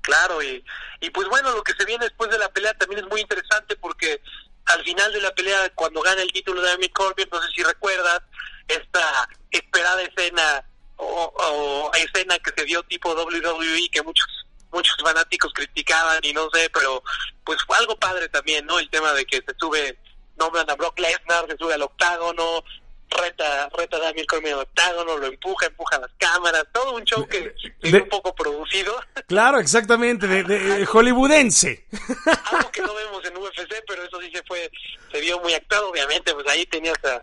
Claro, 0.00 0.42
y, 0.42 0.64
y 1.00 1.10
pues 1.10 1.28
bueno, 1.28 1.52
lo 1.52 1.62
que 1.62 1.74
se 1.78 1.84
viene 1.84 2.06
después 2.06 2.28
de 2.30 2.38
la 2.38 2.48
pelea 2.48 2.74
también 2.74 3.04
es 3.04 3.10
muy 3.10 3.20
interesante 3.20 3.76
porque 3.76 4.20
al 4.66 4.82
final 4.84 5.12
de 5.12 5.20
la 5.20 5.34
pelea, 5.34 5.70
cuando 5.74 6.00
gana 6.02 6.22
el 6.22 6.32
título 6.32 6.60
de 6.60 6.72
Amy 6.72 6.88
Corbin, 6.88 7.28
no 7.30 7.40
sé 7.42 7.48
si 7.54 7.62
recuerdas, 7.62 8.22
esta 8.68 9.28
esperada 9.50 10.02
escena 10.02 10.64
o, 11.02 11.32
o, 11.36 11.90
escena 11.94 12.38
que 12.38 12.52
se 12.56 12.64
dio 12.64 12.82
tipo 12.84 13.12
WWE 13.12 13.88
que 13.90 14.02
muchos 14.02 14.26
muchos 14.72 14.96
fanáticos 15.02 15.52
criticaban 15.52 16.20
y 16.22 16.32
no 16.32 16.48
sé, 16.50 16.70
pero 16.70 17.02
pues 17.44 17.58
fue 17.66 17.76
algo 17.76 17.94
padre 17.96 18.28
también, 18.28 18.64
¿no? 18.64 18.78
El 18.78 18.88
tema 18.88 19.12
de 19.12 19.26
que 19.26 19.36
se 19.36 19.54
sube, 19.60 19.98
nombran 20.38 20.68
a 20.70 20.74
Brock 20.74 20.98
Lesnar, 20.98 21.46
se 21.46 21.58
sube 21.58 21.74
al 21.74 21.82
octágono, 21.82 22.64
reta, 23.10 23.68
reta 23.76 23.96
a 23.98 24.00
Daniel 24.00 24.26
Cormier 24.26 24.54
al 24.54 24.60
octágono, 24.60 25.18
lo 25.18 25.26
empuja, 25.26 25.66
empuja 25.66 25.98
las 25.98 26.10
cámaras, 26.18 26.64
todo 26.72 26.96
un 26.96 27.04
show 27.04 27.26
que 27.26 27.54
es 27.82 27.92
un 27.92 28.08
poco 28.08 28.34
producido. 28.34 28.98
Claro, 29.28 29.60
exactamente, 29.60 30.26
de, 30.26 30.42
de, 30.42 30.84
hollywoodense. 30.84 31.86
Algo 32.50 32.70
que 32.70 32.82
no 32.82 32.94
vemos 32.94 33.24
en 33.24 33.36
UFC, 33.36 33.82
pero 33.86 34.02
eso 34.04 34.20
sí 34.20 34.30
se 34.34 34.42
fue, 34.42 34.70
se 35.10 35.20
vio 35.20 35.40
muy 35.40 35.54
actuado, 35.54 35.88
obviamente, 35.88 36.34
pues 36.34 36.46
ahí 36.48 36.66
tenías 36.66 36.98
a, 37.04 37.22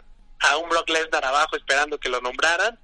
a 0.50 0.58
un 0.58 0.70
Brock 0.70 0.90
Lesnar 0.90 1.24
abajo 1.24 1.56
esperando 1.56 2.00
que 2.00 2.10
lo 2.10 2.20
nombraran, 2.22 2.80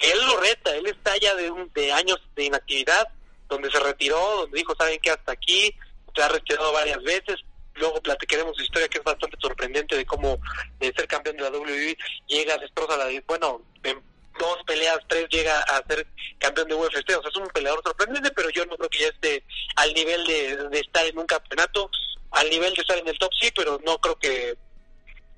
que 0.00 0.10
él 0.10 0.18
lo 0.26 0.40
reta, 0.40 0.74
él 0.74 0.86
está 0.86 1.16
ya 1.16 1.34
de, 1.34 1.50
un, 1.50 1.70
de 1.72 1.92
años 1.92 2.20
de 2.34 2.44
inactividad, 2.44 3.08
donde 3.48 3.70
se 3.70 3.80
retiró, 3.80 4.18
donde 4.38 4.58
dijo, 4.58 4.74
¿saben 4.78 4.98
qué? 5.00 5.10
Hasta 5.10 5.32
aquí, 5.32 5.74
se 6.14 6.22
ha 6.22 6.28
retirado 6.28 6.72
varias 6.72 7.02
veces, 7.02 7.36
luego 7.74 8.00
platicaremos 8.02 8.56
su 8.56 8.62
historia 8.62 8.88
que 8.88 8.98
es 8.98 9.04
bastante 9.04 9.36
sorprendente 9.40 9.96
de 9.96 10.04
cómo 10.04 10.38
de 10.78 10.92
ser 10.92 11.06
campeón 11.06 11.36
de 11.36 11.42
la 11.42 11.50
WWE 11.50 11.96
llega, 12.26 12.58
destroza 12.58 12.96
la 12.96 13.06
bueno, 13.26 13.62
en 13.82 14.02
dos 14.38 14.58
peleas, 14.66 14.98
tres 15.08 15.28
llega 15.30 15.60
a 15.60 15.82
ser 15.86 16.06
campeón 16.38 16.68
de 16.68 16.74
UFC, 16.74 17.16
o 17.16 17.22
sea 17.22 17.30
es 17.30 17.36
un 17.36 17.48
peleador 17.48 17.82
sorprendente, 17.82 18.30
pero 18.30 18.50
yo 18.50 18.64
no 18.66 18.76
creo 18.76 18.90
que 18.90 18.98
ya 18.98 19.08
esté 19.08 19.44
al 19.76 19.92
nivel 19.94 20.24
de, 20.26 20.56
de 20.68 20.80
estar 20.80 21.04
en 21.06 21.18
un 21.18 21.26
campeonato, 21.26 21.90
al 22.32 22.48
nivel 22.50 22.74
de 22.74 22.82
estar 22.82 22.98
en 22.98 23.08
el 23.08 23.18
top 23.18 23.30
sí, 23.40 23.50
pero 23.54 23.80
no 23.84 23.98
creo 23.98 24.16
que 24.16 24.56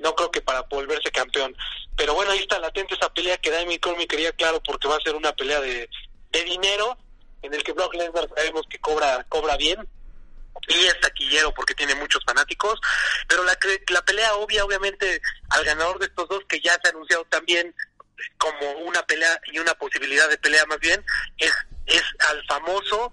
no 0.01 0.15
creo 0.15 0.31
que 0.31 0.41
para 0.41 0.63
volverse 0.63 1.11
campeón. 1.11 1.57
Pero 1.97 2.15
bueno, 2.15 2.33
ahí 2.33 2.39
está 2.39 2.59
latente 2.59 2.95
esa 2.95 3.13
pelea 3.13 3.39
que 3.39 3.51
Damien 3.51 3.79
Cormier 3.79 4.09
quería 4.09 4.33
claro 4.33 4.63
porque 4.63 4.89
va 4.89 4.97
a 4.97 5.01
ser 5.01 5.15
una 5.15 5.33
pelea 5.33 5.61
de, 5.61 5.89
de 6.31 6.45
dinero 6.45 6.99
en 7.43 7.55
el 7.55 7.63
que 7.63 7.73
Brock 7.73 7.95
Lesnar 7.95 8.29
sabemos 8.35 8.67
que 8.69 8.79
cobra 8.79 9.25
cobra 9.29 9.57
bien 9.57 9.89
y 10.69 10.75
es 10.75 11.01
taquillero 11.01 11.53
porque 11.55 11.75
tiene 11.75 11.95
muchos 11.95 12.23
fanáticos, 12.25 12.81
pero 13.29 13.45
la, 13.45 13.57
la 13.89 14.03
pelea 14.03 14.35
obvia, 14.35 14.65
obviamente, 14.65 15.21
al 15.51 15.65
ganador 15.65 15.99
de 15.99 16.07
estos 16.07 16.29
dos, 16.29 16.43
que 16.49 16.61
ya 16.61 16.73
se 16.83 16.89
ha 16.89 16.91
anunciado 16.91 17.25
también 17.27 17.75
como 18.37 18.73
una 18.85 19.03
pelea 19.07 19.41
y 19.53 19.59
una 19.59 19.75
posibilidad 19.75 20.29
de 20.29 20.39
pelea 20.39 20.65
más 20.67 20.79
bien, 20.81 21.05
es, 21.39 21.53
es 21.87 22.03
al 22.29 22.45
famoso, 22.47 23.13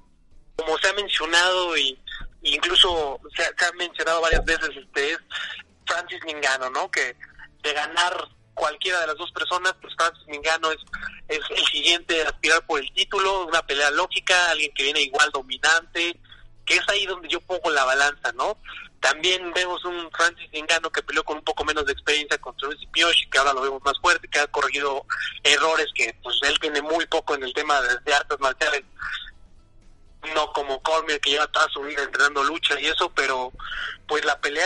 como 0.55 0.77
se 0.79 0.89
ha 0.89 0.93
mencionado 0.93 1.77
y 1.77 1.97
incluso 2.41 3.19
se 3.35 3.43
se 3.43 3.65
ha 3.65 3.71
mencionado 3.73 4.21
varias 4.21 4.43
veces, 4.43 4.69
este 4.75 5.13
es 5.13 5.19
Francis 5.87 6.19
Mingano, 6.25 6.69
¿no? 6.69 6.89
Que 6.91 7.15
de 7.63 7.73
ganar 7.73 8.29
cualquiera 8.53 9.01
de 9.01 9.07
las 9.07 9.17
dos 9.17 9.31
personas, 9.31 9.73
pues 9.81 9.93
Francis 9.95 10.27
Mingano 10.27 10.71
es 10.71 10.79
es 11.27 11.39
el 11.49 11.65
siguiente 11.67 12.23
a 12.23 12.29
aspirar 12.29 12.65
por 12.65 12.79
el 12.79 12.91
título, 12.93 13.45
una 13.45 13.61
pelea 13.65 13.91
lógica, 13.91 14.33
alguien 14.49 14.71
que 14.73 14.83
viene 14.83 15.01
igual 15.01 15.29
dominante, 15.31 16.17
que 16.65 16.75
es 16.75 16.89
ahí 16.89 17.05
donde 17.05 17.27
yo 17.27 17.41
pongo 17.41 17.69
la 17.69 17.85
balanza, 17.85 18.31
¿no? 18.33 18.57
También 18.99 19.51
vemos 19.53 19.83
un 19.85 20.09
Francis 20.11 20.49
Ngannou 20.53 20.91
que 20.91 21.03
peleó 21.03 21.23
con 21.23 21.37
un 21.37 21.43
poco 21.43 21.63
menos 21.63 21.85
de 21.85 21.93
experiencia 21.93 22.37
contra 22.39 22.67
Luis 22.67 22.79
Miyoshi, 22.93 23.29
que 23.29 23.37
ahora 23.37 23.53
lo 23.53 23.61
vemos 23.61 23.81
más 23.83 23.97
fuerte, 24.01 24.27
que 24.27 24.39
ha 24.39 24.47
corregido 24.47 25.05
errores 25.43 25.87
que 25.93 26.17
pues 26.23 26.35
él 26.43 26.57
tiene 26.59 26.81
muy 26.81 27.05
poco 27.05 27.35
en 27.35 27.43
el 27.43 27.53
tema 27.53 27.79
de, 27.81 27.97
de 28.03 28.13
artes 28.13 28.39
marciales, 28.39 28.83
no 30.33 30.51
como 30.51 30.81
Cormier 30.81 31.19
que 31.19 31.31
lleva 31.31 31.47
toda 31.47 31.67
su 31.69 31.81
vida 31.81 32.03
entrenando 32.03 32.43
lucha 32.43 32.79
y 32.79 32.87
eso, 32.87 33.11
pero 33.13 33.51
pues 34.07 34.25
la 34.25 34.39
pelea 34.39 34.65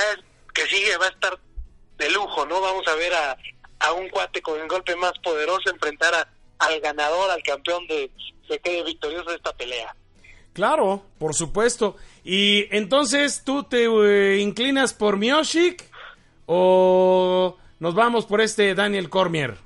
que 0.53 0.65
sigue 0.67 0.97
va 0.97 1.07
a 1.07 1.09
estar 1.09 1.39
de 1.97 2.09
lujo, 2.11 2.45
¿no? 2.45 2.61
Vamos 2.61 2.87
a 2.87 2.95
ver 2.95 3.13
a, 3.13 3.37
a 3.79 3.91
un 3.93 4.09
cuate 4.09 4.41
con 4.41 4.59
el 4.59 4.67
golpe 4.67 4.95
más 4.95 5.13
poderoso 5.23 5.69
enfrentar 5.69 6.13
a, 6.13 6.27
al 6.59 6.79
ganador, 6.79 7.29
al 7.29 7.43
campeón 7.43 7.85
de, 7.87 8.11
de 8.49 8.59
quede 8.59 8.83
victorioso 8.83 9.29
de 9.29 9.35
esta 9.35 9.53
pelea. 9.53 9.95
Claro, 10.53 11.03
por 11.17 11.33
supuesto. 11.33 11.95
Y 12.23 12.67
entonces, 12.75 13.43
¿tú 13.43 13.63
te 13.63 13.85
eh, 13.85 14.39
inclinas 14.39 14.93
por 14.93 15.17
Mioshik 15.17 15.83
o 16.45 17.57
nos 17.79 17.95
vamos 17.95 18.25
por 18.25 18.41
este 18.41 18.75
Daniel 18.75 19.09
Cormier? 19.09 19.57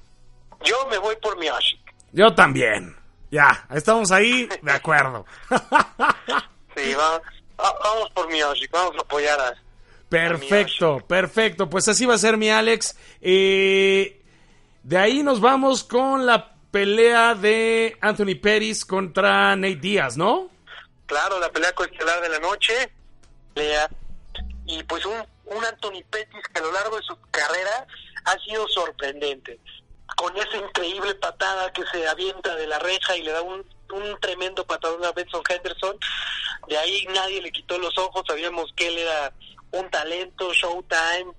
Yo 0.63 0.87
me 0.89 0.97
voy 0.97 1.15
por 1.17 1.37
Mioshik. 1.37 1.81
Yo 2.11 2.33
también. 2.33 2.95
Ya, 3.31 3.67
estamos 3.73 4.11
ahí 4.11 4.47
de 4.61 4.71
acuerdo. 4.71 5.25
sí, 6.75 6.93
vamos, 6.95 7.21
vamos 7.57 8.09
por 8.13 8.27
Mioshik, 8.29 8.71
vamos 8.71 8.95
a 8.97 9.01
apoyar 9.01 9.39
a... 9.39 9.64
Perfecto, 10.15 11.05
perfecto. 11.05 11.69
Pues 11.69 11.89
así 11.89 12.05
va 12.05 12.15
a 12.15 12.17
ser 12.17 12.38
mi 12.38 12.50
Alex. 12.50 12.95
Eh, 13.22 14.24
de 14.81 14.98
ahí 14.98 15.24
nos 15.24 15.41
vamos 15.41 15.84
con 15.84 16.25
la 16.25 16.55
pelea 16.72 17.36
de 17.36 17.98
Anthony 18.00 18.39
Pettis 18.41 18.86
contra 18.86 19.53
Nate 19.57 19.75
Díaz, 19.75 20.15
¿no? 20.15 20.50
Claro, 21.05 21.38
la 21.39 21.51
pelea 21.51 21.74
coestelar 21.74 22.22
de 22.22 22.29
la 22.29 22.39
noche. 22.39 22.91
Y 24.65 24.84
pues 24.84 25.05
un, 25.05 25.22
un 25.48 25.65
Anthony 25.65 26.01
Pettis 26.10 26.43
que 26.53 26.60
a 26.60 26.63
lo 26.63 26.72
largo 26.72 26.95
de 26.95 27.03
su 27.03 27.17
carrera 27.29 27.86
ha 28.24 28.39
sido 28.39 28.65
sorprendente. 28.69 29.60
Con 30.15 30.36
esa 30.38 30.55
increíble 30.55 31.13
patada 31.15 31.74
que 31.74 31.84
se 31.91 32.07
avienta 32.07 32.55
de 32.55 32.67
la 32.67 32.79
reja 32.79 33.17
y 33.17 33.24
le 33.24 33.31
da 33.34 33.41
un, 33.41 33.65
un 33.91 34.17
tremendo 34.22 34.65
patadón 34.65 35.03
a 35.03 35.12
Benson 35.12 35.43
Henderson. 35.50 35.98
De 36.69 36.77
ahí 36.77 37.05
nadie 37.13 37.41
le 37.41 37.51
quitó 37.51 37.77
los 37.77 37.98
ojos. 37.98 38.24
Sabíamos 38.25 38.72
que 38.77 38.88
él 38.88 38.98
era 39.00 39.34
un 39.79 39.89
talento, 39.89 40.53
Showtime, 40.53 41.34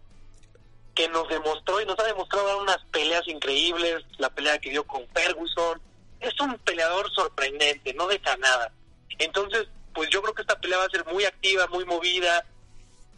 que 0.94 1.08
nos 1.08 1.28
demostró 1.28 1.80
y 1.80 1.86
nos 1.86 1.98
ha 1.98 2.04
demostrado 2.04 2.46
dar 2.46 2.56
unas 2.56 2.78
peleas 2.90 3.26
increíbles. 3.28 4.04
La 4.18 4.30
pelea 4.30 4.58
que 4.58 4.70
dio 4.70 4.84
con 4.84 5.06
Ferguson. 5.08 5.80
Es 6.20 6.38
un 6.40 6.58
peleador 6.58 7.10
sorprendente, 7.12 7.92
no 7.94 8.08
deja 8.08 8.36
nada. 8.38 8.72
Entonces, 9.18 9.66
pues 9.94 10.08
yo 10.10 10.22
creo 10.22 10.34
que 10.34 10.42
esta 10.42 10.58
pelea 10.58 10.78
va 10.78 10.84
a 10.84 10.90
ser 10.90 11.04
muy 11.06 11.24
activa, 11.24 11.66
muy 11.68 11.84
movida. 11.84 12.44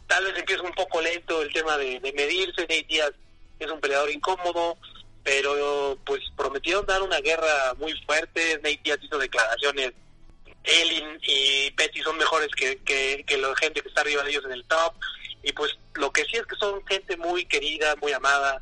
Tal 0.07 0.25
vez 0.25 0.37
empieza 0.37 0.63
un 0.63 0.73
poco 0.73 1.01
lento 1.01 1.41
el 1.41 1.53
tema 1.53 1.77
de, 1.77 1.99
de 1.99 2.13
medirse. 2.13 2.61
Nate 2.61 2.85
Díaz 2.87 3.11
es 3.59 3.71
un 3.71 3.79
peleador 3.79 4.09
incómodo, 4.09 4.77
pero 5.23 5.97
pues 6.05 6.21
prometieron 6.35 6.85
dar 6.85 7.01
una 7.01 7.19
guerra 7.19 7.73
muy 7.77 7.93
fuerte. 8.05 8.55
Nate 8.57 8.81
Díaz 8.83 8.99
hizo 9.01 9.17
declaraciones. 9.17 9.93
Él 10.81 10.91
y, 10.91 11.65
y 11.67 11.71
Petty 11.71 12.01
son 12.01 12.17
mejores 12.17 12.49
que, 12.55 12.77
que, 12.83 13.23
que 13.27 13.37
la 13.37 13.55
gente 13.55 13.81
que 13.81 13.89
está 13.89 14.01
arriba 14.01 14.23
de 14.23 14.31
ellos 14.31 14.45
en 14.45 14.53
el 14.53 14.65
top. 14.65 14.93
Y 15.43 15.53
pues 15.53 15.77
lo 15.95 16.11
que 16.11 16.23
sí 16.25 16.35
es 16.35 16.45
que 16.45 16.55
son 16.55 16.85
gente 16.85 17.15
muy 17.17 17.45
querida, 17.45 17.95
muy 17.97 18.11
amada 18.11 18.61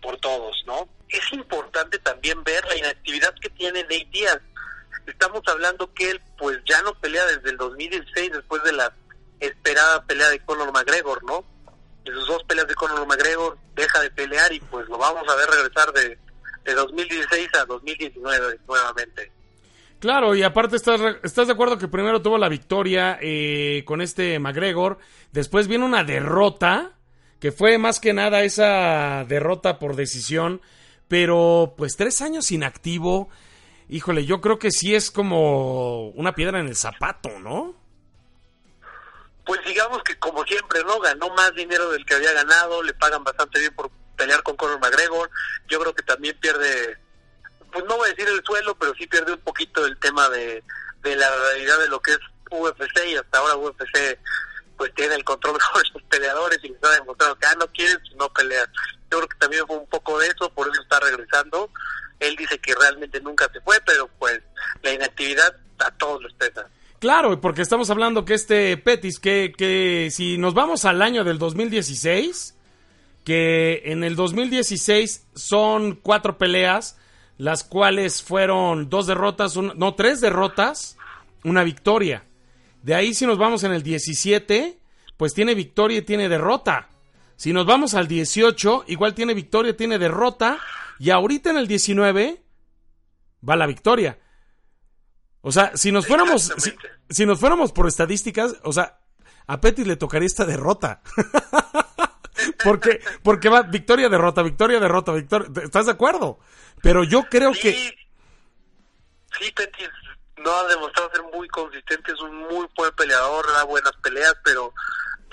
por 0.00 0.16
todos, 0.18 0.56
¿no? 0.66 0.88
Es 1.08 1.32
importante 1.32 1.98
también 1.98 2.42
ver 2.44 2.64
la 2.66 2.76
inactividad 2.76 3.34
que 3.40 3.50
tiene 3.50 3.82
Nate 3.82 4.08
Díaz 4.10 4.40
estamos 5.10 5.42
hablando 5.46 5.92
que 5.94 6.10
él 6.10 6.20
pues 6.36 6.58
ya 6.64 6.80
no 6.82 6.94
pelea 6.94 7.24
desde 7.26 7.50
el 7.50 7.56
2016 7.56 8.32
después 8.32 8.62
de 8.62 8.72
la 8.72 8.92
esperada 9.40 10.04
pelea 10.04 10.28
de 10.30 10.40
Conor 10.40 10.72
McGregor, 10.72 11.22
¿no? 11.24 11.44
De 12.04 12.12
sus 12.12 12.26
dos 12.26 12.44
peleas 12.44 12.66
de 12.66 12.74
Conor 12.74 13.06
McGregor 13.06 13.58
deja 13.74 14.00
de 14.00 14.10
pelear 14.10 14.52
y 14.52 14.60
pues 14.60 14.88
lo 14.88 14.98
vamos 14.98 15.26
a 15.28 15.36
ver 15.36 15.48
regresar 15.48 15.92
de, 15.92 16.18
de 16.64 16.74
2016 16.74 17.48
a 17.54 17.64
2019 17.64 18.60
nuevamente. 18.66 19.32
Claro, 20.00 20.34
y 20.34 20.42
aparte 20.42 20.76
estás, 20.76 21.00
estás 21.24 21.48
de 21.48 21.52
acuerdo 21.52 21.76
que 21.76 21.88
primero 21.88 22.22
tuvo 22.22 22.38
la 22.38 22.48
victoria 22.48 23.18
eh, 23.20 23.82
con 23.84 24.00
este 24.00 24.38
McGregor, 24.38 24.98
después 25.32 25.66
viene 25.66 25.84
una 25.84 26.04
derrota, 26.04 26.92
que 27.40 27.50
fue 27.50 27.78
más 27.78 27.98
que 27.98 28.12
nada 28.12 28.42
esa 28.42 29.24
derrota 29.24 29.78
por 29.78 29.96
decisión, 29.96 30.60
pero 31.08 31.74
pues 31.76 31.96
tres 31.96 32.22
años 32.22 32.52
inactivo, 32.52 33.28
híjole, 33.88 34.24
yo 34.24 34.40
creo 34.40 34.58
que 34.58 34.70
sí 34.70 34.94
es 34.94 35.10
como 35.10 36.10
una 36.10 36.34
piedra 36.34 36.60
en 36.60 36.68
el 36.68 36.76
zapato, 36.76 37.38
¿no? 37.40 37.74
Pues 39.44 39.60
digamos 39.64 40.02
que 40.02 40.16
como 40.18 40.44
siempre, 40.44 40.84
¿no? 40.84 41.00
Ganó 41.00 41.30
más 41.30 41.54
dinero 41.54 41.90
del 41.90 42.04
que 42.04 42.14
había 42.14 42.32
ganado, 42.34 42.82
le 42.82 42.92
pagan 42.92 43.24
bastante 43.24 43.58
bien 43.58 43.74
por 43.74 43.90
pelear 44.14 44.42
con 44.42 44.56
Conor 44.56 44.78
McGregor. 44.78 45.30
Yo 45.68 45.80
creo 45.80 45.94
que 45.94 46.02
también 46.02 46.36
pierde, 46.38 46.98
pues 47.72 47.84
no 47.86 47.96
voy 47.96 48.08
a 48.08 48.14
decir 48.14 48.28
el 48.28 48.42
suelo, 48.44 48.74
pero 48.78 48.94
sí 48.94 49.06
pierde 49.06 49.32
un 49.32 49.40
poquito 49.40 49.84
el 49.84 49.98
tema 49.98 50.28
de, 50.30 50.62
de 51.02 51.16
la 51.16 51.30
realidad 51.30 51.78
de 51.80 51.88
lo 51.88 52.00
que 52.00 52.12
es 52.12 52.18
UFC 52.50 53.06
y 53.08 53.16
hasta 53.16 53.38
ahora 53.38 53.56
UFC 53.56 54.18
pues 54.76 54.94
tiene 54.94 55.14
el 55.14 55.24
control 55.24 55.58
sobre 55.72 55.88
sus 55.90 56.02
peleadores 56.04 56.58
y 56.62 56.68
les 56.68 56.84
ha 56.84 56.92
demostrado 56.92 57.36
que 57.36 57.46
ah, 57.46 57.56
no 57.58 57.66
quieren, 57.68 57.98
no 58.16 58.32
pelean. 58.32 58.70
Yo 59.10 59.18
creo 59.18 59.28
que 59.28 59.38
también 59.38 59.66
fue 59.66 59.76
un 59.76 59.88
poco 59.88 60.18
de 60.18 60.28
eso, 60.28 60.52
por 60.52 60.68
eso 60.68 60.80
está 60.82 61.00
regresando 61.00 61.70
él 62.20 62.36
dice 62.36 62.58
que 62.58 62.74
realmente 62.74 63.20
nunca 63.20 63.48
se 63.52 63.60
fue, 63.60 63.76
pero 63.86 64.08
pues 64.18 64.40
la 64.82 64.92
inactividad 64.92 65.56
a 65.78 65.90
todos 65.92 66.22
les 66.22 66.32
pesa. 66.34 66.68
Claro, 66.98 67.40
porque 67.40 67.62
estamos 67.62 67.90
hablando 67.90 68.24
que 68.24 68.34
este 68.34 68.76
Petis, 68.76 69.20
que, 69.20 69.52
que 69.56 70.10
si 70.10 70.36
nos 70.36 70.54
vamos 70.54 70.84
al 70.84 71.00
año 71.00 71.22
del 71.22 71.38
2016, 71.38 72.56
que 73.24 73.82
en 73.84 74.02
el 74.02 74.16
2016 74.16 75.26
son 75.34 75.94
cuatro 75.94 76.38
peleas, 76.38 76.97
las 77.38 77.62
cuales 77.64 78.22
fueron 78.22 78.90
dos 78.90 79.06
derrotas, 79.06 79.56
un, 79.56 79.72
no, 79.76 79.94
tres 79.94 80.20
derrotas, 80.20 80.96
una 81.44 81.62
victoria. 81.62 82.24
De 82.82 82.94
ahí 82.94 83.14
si 83.14 83.26
nos 83.26 83.38
vamos 83.38 83.62
en 83.62 83.72
el 83.72 83.82
17, 83.82 84.78
pues 85.16 85.34
tiene 85.34 85.54
victoria 85.54 85.98
y 85.98 86.02
tiene 86.02 86.28
derrota. 86.28 86.88
Si 87.36 87.52
nos 87.52 87.64
vamos 87.64 87.94
al 87.94 88.08
18, 88.08 88.84
igual 88.88 89.14
tiene 89.14 89.34
victoria, 89.34 89.76
tiene 89.76 89.98
derrota. 89.98 90.58
Y 90.98 91.10
ahorita 91.10 91.50
en 91.50 91.58
el 91.58 91.68
19 91.68 92.42
va 93.48 93.56
la 93.56 93.66
victoria. 93.66 94.18
O 95.40 95.52
sea, 95.52 95.76
si 95.76 95.92
nos 95.92 96.06
fuéramos, 96.06 96.52
si, 96.58 96.72
si, 97.08 97.24
nos 97.24 97.38
fuéramos 97.38 97.70
por 97.70 97.86
estadísticas, 97.86 98.56
o 98.64 98.72
sea, 98.72 98.98
a 99.46 99.60
Pettis 99.60 99.86
le 99.86 99.94
tocaría 99.94 100.26
esta 100.26 100.44
derrota. 100.44 101.00
porque, 102.64 103.00
porque 103.22 103.48
va 103.48 103.62
victoria, 103.62 104.08
derrota, 104.08 104.42
victoria, 104.42 104.80
derrota, 104.80 105.12
victoria. 105.12 105.48
¿Estás 105.62 105.86
de 105.86 105.92
acuerdo? 105.92 106.40
Pero 106.82 107.04
yo 107.04 107.24
creo 107.24 107.54
sí, 107.54 107.60
que. 107.60 107.72
Sí, 109.38 109.52
Pettis 109.52 109.88
no 110.36 110.52
ha 110.52 110.68
demostrado 110.68 111.10
ser 111.10 111.22
muy 111.24 111.48
consistente, 111.48 112.12
es 112.12 112.20
un 112.20 112.36
muy 112.36 112.66
buen 112.76 112.92
peleador, 112.92 113.46
da 113.52 113.64
buenas 113.64 113.92
peleas, 114.02 114.34
pero 114.44 114.72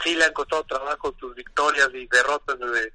sí 0.04 0.16
le 0.16 0.26
han 0.26 0.34
costado 0.34 0.64
trabajo 0.64 1.16
sus 1.20 1.36
victorias 1.36 1.90
y 1.94 2.08
derrotas 2.08 2.60
desde 2.60 2.94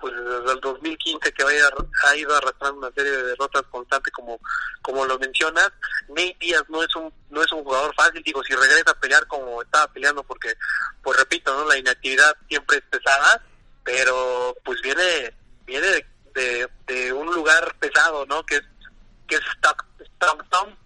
pues 0.00 0.14
desde 0.14 0.52
el 0.54 0.60
2015 0.60 1.32
que 1.32 1.44
vaya, 1.44 1.68
ha 2.08 2.16
ido 2.16 2.34
arrastrando 2.34 2.78
una 2.78 2.90
serie 2.92 3.12
de 3.12 3.22
derrotas 3.22 3.62
constantes 3.70 4.10
como 4.14 4.40
como 4.80 5.04
lo 5.04 5.18
mencionas 5.18 5.68
Nate 6.08 6.36
Díaz 6.40 6.64
no 6.70 6.82
es 6.82 6.96
un 6.96 7.12
no 7.28 7.42
es 7.42 7.52
un 7.52 7.62
jugador 7.62 7.94
fácil 7.94 8.22
digo 8.22 8.42
si 8.42 8.54
regresa 8.54 8.92
a 8.92 8.98
pelear 8.98 9.26
como 9.26 9.60
estaba 9.60 9.92
peleando 9.92 10.22
porque 10.22 10.54
pues 11.02 11.18
repito 11.18 11.54
no 11.54 11.68
la 11.68 11.76
inactividad 11.76 12.34
siempre 12.48 12.78
es 12.78 12.84
pesada 12.84 13.44
pero 13.84 14.56
pues 14.64 14.80
viene 14.80 15.34
viene 15.66 15.86
de, 15.86 16.06
de, 16.34 16.68
de 16.86 17.12
un 17.12 17.32
lugar 17.34 17.74
pesado 17.78 18.26
no 18.26 18.44
que 18.44 18.56
es 18.56 18.62
que 19.26 19.36
es 19.36 19.42
Stockton 20.16 20.76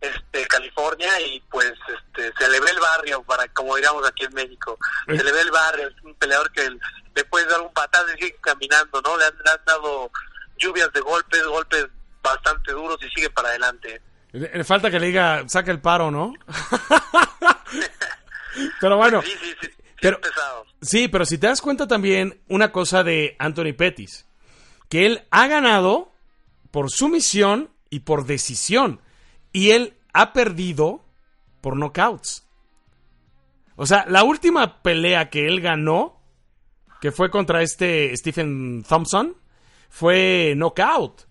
este 0.00 0.46
California 0.46 1.20
y 1.20 1.40
pues 1.50 1.72
este 1.72 2.32
se 2.38 2.50
le 2.50 2.60
ve 2.60 2.70
el 2.70 2.80
barrio 2.80 3.22
para 3.22 3.46
como 3.48 3.76
digamos 3.76 4.06
aquí 4.06 4.24
en 4.24 4.34
México. 4.34 4.78
Se 5.06 5.22
le 5.22 5.32
ve 5.32 5.40
el 5.40 5.50
barrio 5.50 5.88
es 5.88 5.94
un 6.04 6.14
peleador 6.14 6.50
que 6.52 6.68
le 6.68 7.24
puedes 7.24 7.48
dar 7.48 7.60
un 7.60 7.72
patado 7.72 8.06
y 8.12 8.18
sigue 8.18 8.36
caminando 8.40 9.00
no 9.02 9.16
le 9.16 9.24
han, 9.24 9.34
le 9.44 9.50
han, 9.50 9.64
dado 9.66 10.10
lluvias 10.58 10.92
de 10.92 11.00
golpes 11.00 11.42
golpes 11.44 11.86
bastante 12.22 12.72
duros 12.72 12.98
y 13.02 13.08
sigue 13.10 13.30
para 13.30 13.50
adelante. 13.50 14.02
Le, 14.32 14.64
falta 14.64 14.90
que 14.90 15.00
le 15.00 15.06
diga 15.06 15.48
saca 15.48 15.70
el 15.70 15.80
paro 15.80 16.10
no 16.10 16.34
pero 18.80 18.98
bueno 18.98 19.22
sí, 19.22 19.32
sí, 19.40 19.56
sí, 19.62 19.70
pero, 20.00 20.20
sí 20.82 21.08
pero 21.08 21.24
si 21.24 21.38
te 21.38 21.46
das 21.46 21.62
cuenta 21.62 21.86
también 21.86 22.42
una 22.48 22.70
cosa 22.70 23.02
de 23.02 23.34
Anthony 23.38 23.72
Pettis 23.76 24.25
que 24.88 25.06
él 25.06 25.24
ha 25.30 25.46
ganado 25.46 26.12
por 26.70 26.90
sumisión 26.90 27.70
y 27.90 28.00
por 28.00 28.26
decisión 28.26 29.00
y 29.52 29.70
él 29.70 29.94
ha 30.12 30.32
perdido 30.32 31.04
por 31.60 31.76
knockouts. 31.76 32.46
O 33.76 33.86
sea, 33.86 34.04
la 34.08 34.24
última 34.24 34.82
pelea 34.82 35.30
que 35.30 35.46
él 35.46 35.60
ganó, 35.60 36.20
que 37.00 37.12
fue 37.12 37.30
contra 37.30 37.62
este 37.62 38.14
Stephen 38.16 38.84
Thompson, 38.88 39.36
fue 39.88 40.54
knockout. 40.56 41.22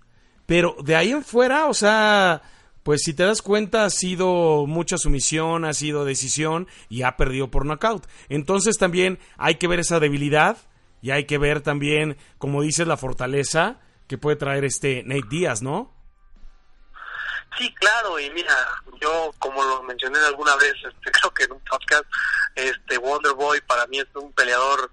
Pero 0.46 0.76
de 0.84 0.96
ahí 0.96 1.12
en 1.12 1.24
fuera, 1.24 1.68
o 1.68 1.74
sea, 1.74 2.42
pues 2.84 3.02
si 3.04 3.14
te 3.14 3.24
das 3.24 3.42
cuenta, 3.42 3.86
ha 3.86 3.90
sido 3.90 4.66
mucha 4.68 4.98
sumisión, 4.98 5.66
ha 5.66 5.74
sido 5.74 6.06
decisión 6.06 6.68
y 6.88 7.02
ha 7.02 7.18
perdido 7.18 7.50
por 7.50 7.66
knockout. 7.66 8.08
Entonces 8.30 8.78
también 8.78 9.20
hay 9.38 9.56
que 9.56 9.68
ver 9.68 9.80
esa 9.80 10.00
debilidad 10.00 10.58
y 11.06 11.12
hay 11.12 11.26
que 11.26 11.38
ver 11.38 11.62
también, 11.62 12.18
como 12.40 12.64
dices, 12.64 12.88
la 12.88 12.98
fortaleza 12.98 13.80
que 14.08 14.18
puede 14.18 14.38
traer 14.38 14.66
este 14.66 15.04
Nate 15.04 15.28
Díaz, 15.30 15.62
¿no? 15.62 15.94
Sí, 17.60 17.72
claro, 17.76 18.20
y 18.20 18.28
mira, 18.32 18.56
yo 19.00 19.32
como 19.38 19.64
lo 19.64 19.84
mencioné 19.84 20.18
alguna 20.26 20.56
vez, 20.56 20.74
este, 20.74 21.12
creo 21.22 21.32
que 21.32 21.44
en 21.44 21.52
un 21.52 21.60
podcast, 21.60 22.06
este 22.56 22.98
Wonderboy 22.98 23.62
para 23.68 23.86
mí 23.86 24.00
es 24.00 24.08
un 24.16 24.34
peleador 24.34 24.90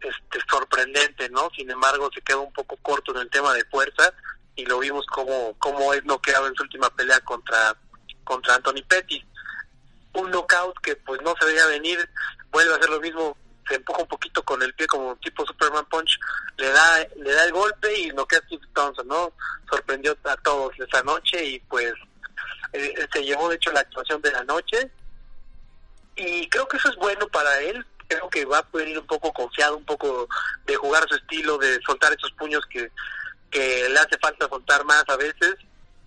este, 0.00 0.38
sorprendente, 0.50 1.28
¿no? 1.28 1.50
Sin 1.54 1.70
embargo, 1.70 2.08
se 2.14 2.22
queda 2.22 2.38
un 2.38 2.52
poco 2.54 2.78
corto 2.78 3.12
en 3.12 3.18
el 3.18 3.28
tema 3.28 3.52
de 3.52 3.66
fuerza 3.66 4.10
y 4.56 4.64
lo 4.64 4.78
vimos 4.78 5.04
como, 5.04 5.52
como 5.58 5.92
es 5.92 6.02
noqueado 6.06 6.46
en 6.46 6.54
su 6.54 6.62
última 6.62 6.88
pelea 6.88 7.20
contra, 7.20 7.76
contra 8.24 8.54
Anthony 8.54 8.82
Pettis. 8.88 9.22
Un 10.14 10.30
knockout 10.30 10.78
que 10.80 10.96
pues 10.96 11.20
no 11.20 11.34
se 11.38 11.44
veía 11.44 11.66
venir, 11.66 12.08
vuelve 12.50 12.72
a 12.72 12.76
hacer 12.76 12.88
lo 12.88 13.00
mismo, 13.00 13.36
se 13.68 13.76
empuja 13.76 14.02
un 14.02 14.08
poquito 14.08 14.42
con 14.42 14.62
el 14.62 14.74
pie 14.74 14.86
como 14.86 15.16
tipo 15.16 15.46
Superman 15.46 15.84
Punch, 15.86 16.18
le 16.56 16.68
da, 16.70 17.06
le 17.16 17.32
da 17.32 17.44
el 17.44 17.52
golpe 17.52 17.98
y 17.98 18.08
noquea 18.10 18.38
a 18.38 18.42
Steve 18.42 18.66
Thompson, 18.74 19.06
¿no? 19.06 19.32
Sorprendió 19.68 20.16
a 20.24 20.36
todos 20.38 20.72
esa 20.78 21.02
noche 21.02 21.44
y 21.44 21.60
pues 21.60 21.92
eh, 22.72 22.94
se 23.12 23.24
llevó 23.24 23.48
de 23.48 23.56
hecho 23.56 23.72
la 23.72 23.80
actuación 23.80 24.20
de 24.22 24.32
la 24.32 24.44
noche. 24.44 24.90
Y 26.16 26.48
creo 26.48 26.68
que 26.68 26.76
eso 26.76 26.90
es 26.90 26.96
bueno 26.96 27.26
para 27.28 27.60
él. 27.60 27.84
Creo 28.08 28.28
que 28.28 28.44
va 28.44 28.58
a 28.58 28.62
poder 28.68 28.88
ir 28.88 28.98
un 28.98 29.06
poco 29.06 29.32
confiado 29.32 29.76
un 29.76 29.84
poco 29.84 30.28
de 30.66 30.76
jugar 30.76 31.06
su 31.08 31.14
estilo 31.14 31.56
de 31.56 31.80
soltar 31.86 32.12
esos 32.12 32.32
puños 32.32 32.64
que 32.66 32.90
que 33.52 33.86
le 33.88 33.98
hace 33.98 34.18
falta 34.18 34.48
soltar 34.48 34.82
más 34.84 35.04
a 35.06 35.16
veces, 35.16 35.56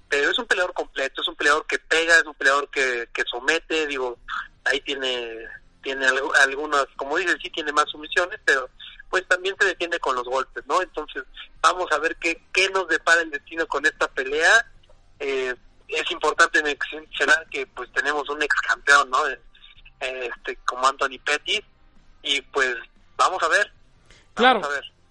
pero 0.10 0.32
es 0.32 0.40
un 0.40 0.48
peleador 0.48 0.74
completo, 0.74 1.22
es 1.22 1.28
un 1.28 1.36
peleador 1.36 1.66
que 1.68 1.78
pega, 1.78 2.18
es 2.18 2.26
un 2.26 2.34
peleador 2.34 2.68
que, 2.70 3.08
que 3.14 3.24
somete, 3.24 3.86
digo, 3.86 4.18
ahí 4.66 4.82
tiene 4.82 5.48
tiene 5.86 6.06
algunas, 6.42 6.88
como 6.96 7.16
dices, 7.16 7.38
sí 7.42 7.50
tiene 7.52 7.72
más 7.72 7.86
sumisiones, 7.90 8.40
pero 8.44 8.68
pues 9.10 9.26
también 9.28 9.56
se 9.60 9.68
defiende 9.68 10.00
con 10.00 10.16
los 10.16 10.26
golpes, 10.26 10.66
¿no? 10.66 10.82
Entonces, 10.82 11.24
vamos 11.62 11.90
a 11.92 12.00
ver 12.00 12.18
qué, 12.18 12.42
qué 12.52 12.70
nos 12.72 12.88
depara 12.88 13.22
el 13.22 13.30
destino 13.30 13.68
con 13.68 13.86
esta 13.86 14.08
pelea. 14.08 14.66
Eh, 15.20 15.54
es 15.88 16.12
importante 16.12 16.62
mencionar 16.64 17.48
que 17.52 17.68
pues 17.68 17.92
tenemos 17.94 18.28
un 18.30 18.42
ex 18.42 18.56
campeón, 18.62 19.12
¿no? 19.12 19.20
Este, 20.00 20.58
como 20.66 20.88
Anthony 20.88 21.20
Pettis, 21.24 21.62
y 22.24 22.42
pues 22.42 22.76
vamos 23.16 23.42
a 23.44 23.48
ver. 23.48 23.72
Claro, 24.34 24.62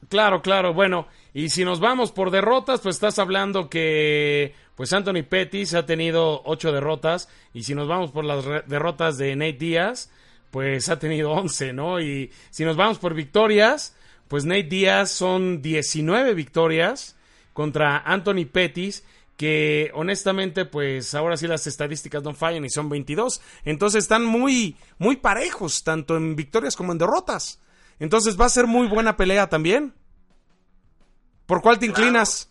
claro, 0.09 0.43
claro. 0.43 0.75
Bueno, 0.75 1.07
y 1.33 1.51
si 1.51 1.65
nos 1.65 1.79
vamos 1.79 2.11
por 2.11 2.33
derrotas, 2.33 2.81
pues 2.81 2.97
estás 2.97 3.21
hablando 3.21 3.71
que 3.71 4.55
pues 4.75 4.93
Anthony 4.93 5.23
Pettis 5.29 5.75
ha 5.75 5.87
tenido 5.87 6.43
ocho 6.45 6.73
derrotas. 6.73 7.29
Y 7.53 7.63
si 7.63 7.77
nos 7.77 7.87
vamos 7.87 8.11
por 8.11 8.25
las 8.25 8.45
derrotas 8.67 9.17
de 9.19 9.37
Nate 9.37 9.53
Díaz, 9.53 10.11
pues 10.55 10.89
ha 10.89 11.01
tenido 11.01 11.33
once, 11.33 11.73
¿no? 11.73 12.01
Y 12.01 12.31
si 12.51 12.65
nos 12.65 12.77
vamos 12.77 13.01
por 13.01 13.13
victorias, 13.13 13.97
pues 14.29 14.45
Nate 14.45 14.63
Díaz 14.63 15.11
son 15.11 15.61
19 15.61 16.33
victorias 16.33 17.17
contra 17.53 17.99
Anthony 17.99 18.47
Pettis 18.53 19.03
que 19.37 19.91
honestamente 19.95 20.65
pues 20.65 21.13
ahora 21.17 21.37
sí 21.37 21.49
las 21.49 21.67
estadísticas 21.67 22.23
no 22.23 22.35
fallan 22.35 22.65
y 22.65 22.71
son 22.71 22.89
22. 22.89 23.41
Entonces 23.65 24.05
están 24.05 24.25
muy 24.25 24.77
muy 24.97 25.17
parejos 25.17 25.83
tanto 25.83 26.17
en 26.17 26.37
victorias 26.37 26.77
como 26.77 26.93
en 26.93 26.99
derrotas. 26.99 27.59
Entonces 27.99 28.41
va 28.41 28.47
a 28.47 28.51
ser 28.51 28.69
muy 28.69 28.87
buena 28.87 29.17
pelea 29.17 29.49
también. 29.49 29.93
¿Por 31.47 31.63
cuál 31.63 31.81
te 31.81 31.87
inclinas? 31.87 32.49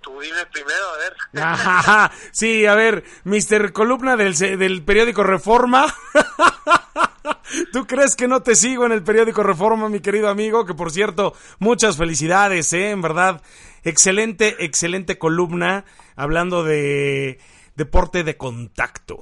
Tú 0.00 0.18
dime 0.18 0.46
primero, 0.46 0.84
a 0.94 2.06
ver. 2.06 2.10
sí, 2.32 2.64
a 2.64 2.74
ver, 2.74 3.04
Mister 3.24 3.74
Columna 3.74 4.16
del, 4.16 4.34
del 4.34 4.82
periódico 4.82 5.22
Reforma. 5.24 5.94
¿Tú 7.72 7.86
crees 7.86 8.16
que 8.16 8.28
no 8.28 8.42
te 8.42 8.54
sigo 8.54 8.86
en 8.86 8.92
el 8.92 9.02
periódico 9.02 9.42
Reforma, 9.42 9.88
mi 9.88 10.00
querido 10.00 10.28
amigo? 10.28 10.64
Que 10.64 10.74
por 10.74 10.90
cierto, 10.90 11.34
muchas 11.58 11.96
felicidades, 11.96 12.72
¿eh? 12.72 12.90
En 12.90 13.02
verdad, 13.02 13.42
excelente, 13.84 14.64
excelente 14.64 15.18
columna 15.18 15.84
hablando 16.16 16.64
de 16.64 17.40
deporte 17.74 18.24
de 18.24 18.36
contacto. 18.36 19.18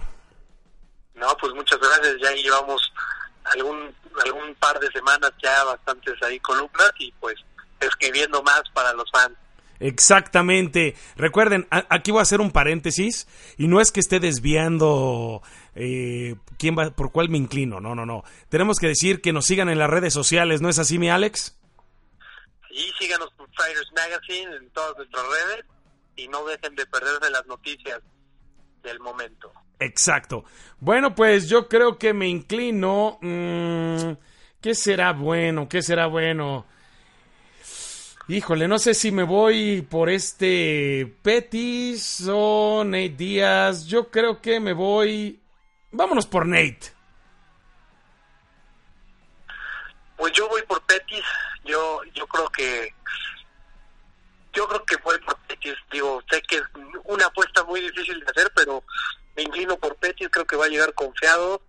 No, 1.15 1.29
pues 1.41 1.53
muchas 1.55 1.79
gracias. 1.79 2.17
Ya 2.23 2.33
llevamos 2.33 2.81
algún, 3.45 3.95
algún 4.25 4.55
par 4.57 4.79
de 4.81 4.89
semanas 4.89 5.31
ya 5.43 5.65
bastantes 5.65 6.15
ahí 6.23 6.39
columnas 6.41 6.93
y 6.99 7.13
pues 7.21 7.37
escribiendo 7.81 8.43
más 8.43 8.63
para 8.73 8.93
los 8.93 9.11
fans. 9.11 9.37
Exactamente. 9.79 10.97
Recuerden, 11.17 11.67
aquí 11.71 12.11
voy 12.11 12.21
a 12.21 12.23
hacer 12.23 12.41
un 12.41 12.51
paréntesis 12.51 13.27
y 13.59 13.69
no 13.69 13.81
es 13.81 13.93
que 13.93 14.01
esté 14.01 14.21
desviando 14.21 15.43
eh, 15.77 16.35
quién 16.59 16.77
va, 16.77 16.91
por 16.91 17.13
cuál 17.13 17.29
me 17.29 17.39
inclino. 17.39 17.81
No, 17.81 17.95
no, 17.95 18.07
no. 18.07 18.25
Tenemos 18.49 18.79
que 18.79 18.89
decir 18.89 19.21
que 19.21 19.33
nos 19.33 19.45
sigan 19.45 19.69
en 19.69 19.79
las 19.79 19.91
redes 19.91 20.13
sociales, 20.13 20.63
¿no 20.63 20.69
es 20.69 20.79
así, 20.79 20.99
mi 20.99 21.11
Alex? 21.11 21.59
Sí, 22.71 22.91
síganos 22.99 23.31
por 23.35 23.49
Fighters 23.55 23.91
Magazine 23.95 24.57
en 24.57 24.71
todas 24.71 24.97
nuestras 24.97 25.25
redes 25.25 25.67
y 26.17 26.29
no 26.29 26.45
dejen 26.47 26.75
de 26.75 26.87
perderse 26.87 27.31
las 27.31 27.47
noticias 27.47 28.01
del 28.83 28.99
momento. 29.01 29.53
Exacto. 29.79 30.45
Bueno, 30.81 31.15
pues 31.15 31.49
yo 31.49 31.69
creo 31.69 31.99
que 31.99 32.15
me 32.15 32.27
inclino. 32.29 33.19
Mmm, 33.21 34.13
¿Qué 34.61 34.75
será 34.75 35.13
bueno? 35.13 35.69
¿Qué 35.69 35.83
será 35.83 36.07
bueno? 36.07 36.67
Híjole, 38.29 38.67
no 38.67 38.79
sé 38.79 38.95
si 38.95 39.13
me 39.13 39.23
voy 39.23 39.83
por 39.83 40.09
este 40.09 41.15
Petis 41.23 42.27
o 42.29 42.83
Nate 42.85 43.11
Díaz. 43.11 43.87
Yo 43.87 44.11
creo 44.11 44.41
que 44.41 44.59
me 44.59 44.73
voy. 44.73 45.41
Vámonos 45.97 46.27
por 46.27 46.47
Nate. 46.47 46.93
Pues 50.17 50.33
yo 50.33 50.49
voy 50.49 50.63
por 50.63 50.81
Petis. 50.83 51.25
Yo, 51.65 52.03
yo 52.15 52.27
creo 52.27 52.49
que. 52.51 52.95
Yo 54.53 54.67
creo 54.69 54.85
que 54.85 54.97
voy 54.97 55.19
por 55.21 55.37
Petis. 55.41 55.75
Digo, 55.91 56.23
sé 56.31 56.41
que 56.43 56.57
es 56.57 56.63
una 57.05 57.27
apuesta 57.27 57.65
muy 57.65 57.81
difícil 57.81 58.21
de 58.21 58.27
hacer, 58.27 58.51
pero 58.55 58.83
me 59.37 59.43
inclino 59.43 59.77
por 59.77 59.97
Petis. 59.97 60.29
Creo 60.31 60.47
que 60.47 60.57
va 60.57 60.67
a 60.67 60.69
llegar 60.69 60.95
confiado. 60.95 61.63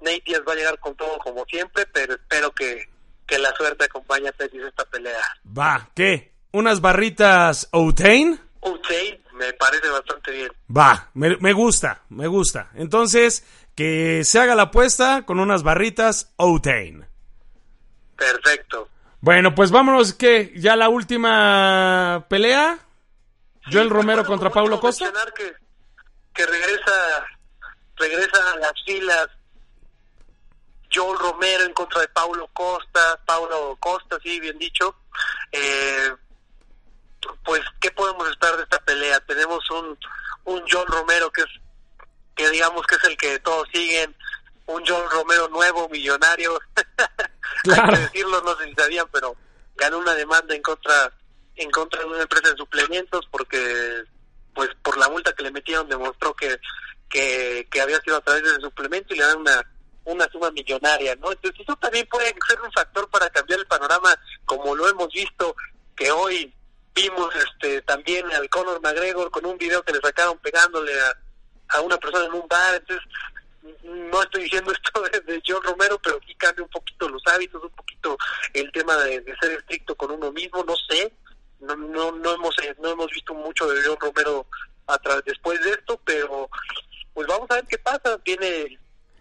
Nate 0.00 0.22
Díaz 0.26 0.42
va 0.46 0.52
a 0.52 0.56
llegar 0.56 0.78
con 0.78 0.94
todo 0.96 1.18
como 1.18 1.44
siempre, 1.46 1.86
pero 1.86 2.14
espero 2.14 2.50
que 2.52 2.88
que 3.26 3.38
la 3.38 3.54
suerte 3.56 3.84
acompañe 3.84 4.28
a 4.28 4.32
Pettis 4.32 4.62
esta 4.62 4.84
pelea. 4.84 5.22
Va, 5.46 5.88
¿qué? 5.94 6.32
¿Unas 6.52 6.80
barritas 6.80 7.68
Outain? 7.72 8.40
Outain, 8.60 9.20
me 9.34 9.52
parece 9.54 9.88
bastante 9.88 10.30
bien. 10.30 10.52
Va, 10.74 11.10
me, 11.14 11.36
me, 11.38 11.52
gusta, 11.52 12.02
me 12.08 12.26
gusta. 12.26 12.70
Entonces, 12.74 13.44
que 13.74 14.24
se 14.24 14.40
haga 14.40 14.54
la 14.54 14.64
apuesta 14.64 15.24
con 15.26 15.40
unas 15.40 15.62
barritas 15.62 16.32
Outain. 16.36 17.06
Perfecto. 18.16 18.88
Bueno, 19.20 19.54
pues 19.54 19.70
vámonos, 19.70 20.14
¿qué? 20.14 20.52
¿Ya 20.56 20.76
la 20.76 20.88
última 20.88 22.26
pelea? 22.28 22.78
Joel 23.70 23.90
Romero 23.90 24.24
contra 24.24 24.50
Paulo 24.50 24.78
Costa. 24.78 25.10
Que, 25.34 25.54
que 26.34 26.46
regresa, 26.46 27.26
regresa 27.96 28.52
a 28.52 28.56
las 28.58 28.72
filas 28.84 29.28
Joel 30.94 31.18
Romero 31.18 31.64
en 31.64 31.72
contra 31.72 32.00
de 32.02 32.08
Paulo 32.08 32.48
Costa, 32.52 33.20
Paulo 33.26 33.76
Costa, 33.80 34.18
sí, 34.22 34.38
bien 34.38 34.58
dicho. 34.58 34.94
Eh, 35.50 36.12
pues, 37.44 37.62
¿qué 37.80 37.90
podemos 37.90 38.28
esperar 38.28 38.56
de 38.56 38.64
esta 38.64 38.78
pelea? 38.80 39.20
Tenemos 39.20 39.68
un, 39.70 39.98
un 40.44 40.62
Joel 40.70 40.86
Romero 40.88 41.30
que 41.30 41.42
es, 41.42 41.48
que 42.34 42.50
digamos 42.50 42.86
que 42.86 42.96
es 42.96 43.04
el 43.04 43.16
que 43.16 43.38
todos 43.40 43.68
siguen, 43.72 44.14
un 44.66 44.84
Joel 44.86 45.10
Romero 45.10 45.48
nuevo, 45.48 45.88
millonario. 45.88 46.58
Hay 47.64 47.90
que 47.90 47.98
decirlo, 47.98 48.40
no 48.42 48.56
sé 48.56 48.66
si 48.66 48.74
sabían, 48.74 49.06
pero 49.12 49.36
ganó 49.76 49.98
una 49.98 50.14
demanda 50.14 50.54
en 50.54 50.62
contra 50.62 51.12
en 51.56 51.70
contra 51.70 52.00
de 52.00 52.06
una 52.06 52.22
empresa 52.22 52.50
de 52.50 52.56
suplementos 52.56 53.28
porque 53.30 54.02
pues 54.54 54.70
por 54.82 54.98
la 54.98 55.08
multa 55.08 55.32
que 55.32 55.44
le 55.44 55.52
metieron 55.52 55.88
demostró 55.88 56.34
que 56.34 56.58
que, 57.08 57.68
que 57.70 57.80
había 57.80 58.00
sido 58.00 58.16
a 58.16 58.20
través 58.20 58.42
de 58.42 58.60
suplemento 58.60 59.14
y 59.14 59.18
le 59.18 59.24
dan 59.24 59.38
una 59.38 59.64
una 60.04 60.28
suma 60.30 60.50
millonaria, 60.50 61.16
¿no? 61.16 61.32
Entonces 61.32 61.60
eso 61.60 61.76
también 61.76 62.06
puede 62.08 62.34
ser 62.46 62.60
un 62.60 62.72
factor 62.72 63.08
para 63.08 63.30
cambiar 63.30 63.60
el 63.60 63.66
panorama, 63.66 64.10
como 64.44 64.74
lo 64.74 64.88
hemos 64.88 65.08
visto 65.08 65.56
que 65.96 66.10
hoy 66.10 66.52
vimos 66.94 67.34
este 67.36 67.82
también 67.82 68.30
al 68.32 68.48
Conor 68.48 68.80
McGregor 68.80 69.30
con 69.30 69.44
un 69.46 69.58
video 69.58 69.82
que 69.82 69.92
le 69.92 70.00
sacaron 70.00 70.38
pegándole 70.38 70.92
a, 71.00 71.76
a 71.76 71.80
una 71.80 71.96
persona 71.98 72.26
en 72.26 72.34
un 72.34 72.48
bar, 72.48 72.76
entonces 72.76 73.02
no 73.82 74.22
estoy 74.22 74.44
diciendo 74.44 74.72
esto 75.02 75.02
de, 75.26 75.42
John 75.46 75.62
Romero, 75.62 75.98
pero 75.98 76.20
sí 76.26 76.34
cambia 76.34 76.64
un 76.64 76.70
poquito 76.70 77.08
los 77.08 77.22
hábitos, 77.26 77.62
un 77.62 77.70
poquito 77.70 78.16
el 78.52 78.70
tema 78.72 78.96
de, 78.98 79.24
ser 79.40 79.52
estricto 79.52 79.94
con 79.94 80.10
uno 80.10 80.30
mismo, 80.32 80.62
no 80.64 80.74
sé, 80.88 81.12
no 81.60 81.74
no 81.76 82.12
no 82.12 82.34
hemos 82.34 82.54
no 82.78 82.90
hemos 82.90 83.10
visto 83.10 83.34
mucho 83.34 83.66
de 83.68 83.82
John 83.84 83.98
Romero 84.00 84.46
a 84.86 84.98
después 85.24 85.60
de 85.62 85.70
esto, 85.70 85.98
pero 86.04 86.50
pues 87.14 87.26
vamos 87.26 87.50
a 87.50 87.54
ver 87.54 87.64
qué 87.66 87.78
pasa, 87.78 88.18
viene 88.24 88.78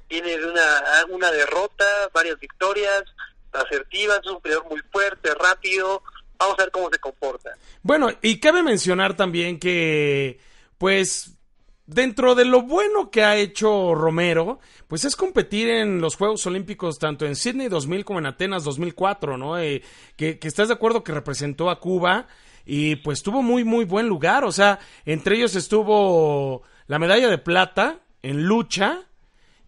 viene 0.09 0.37
de 0.37 0.45
una, 0.45 1.05
una 1.09 1.31
derrota, 1.31 1.85
varias 2.13 2.39
victorias 2.39 3.03
asertivas, 3.51 4.19
es 4.23 4.31
un 4.31 4.41
peleador 4.41 4.69
muy 4.69 4.81
fuerte, 4.91 5.33
rápido. 5.35 6.03
Vamos 6.43 6.59
a 6.59 6.63
ver 6.63 6.71
cómo 6.71 6.89
se 6.89 6.99
comporta. 6.99 7.51
Bueno, 7.81 8.09
y 8.21 8.39
cabe 8.39 8.63
mencionar 8.63 9.15
también 9.15 9.59
que, 9.59 10.39
pues, 10.77 11.37
dentro 11.85 12.35
de 12.35 12.45
lo 12.45 12.61
bueno 12.61 13.11
que 13.11 13.23
ha 13.23 13.35
hecho 13.35 13.93
Romero, 13.95 14.59
pues 14.87 15.05
es 15.05 15.15
competir 15.15 15.69
en 15.69 15.99
los 15.99 16.15
Juegos 16.15 16.45
Olímpicos 16.45 16.97
tanto 16.97 17.25
en 17.25 17.35
Sydney 17.35 17.67
2000 17.67 18.05
como 18.05 18.19
en 18.19 18.25
Atenas 18.25 18.63
2004, 18.63 19.37
¿no? 19.37 19.59
Eh, 19.59 19.81
que, 20.15 20.39
que 20.39 20.47
estás 20.47 20.69
de 20.69 20.75
acuerdo 20.75 21.03
que 21.03 21.11
representó 21.11 21.69
a 21.69 21.79
Cuba 21.79 22.27
y 22.65 22.95
pues 22.97 23.23
tuvo 23.23 23.41
muy, 23.41 23.63
muy 23.63 23.85
buen 23.85 24.07
lugar, 24.07 24.45
o 24.45 24.51
sea, 24.51 24.79
entre 25.05 25.35
ellos 25.35 25.55
estuvo 25.55 26.63
la 26.87 26.99
medalla 26.99 27.29
de 27.29 27.37
plata 27.37 27.99
en 28.21 28.45
lucha 28.45 29.01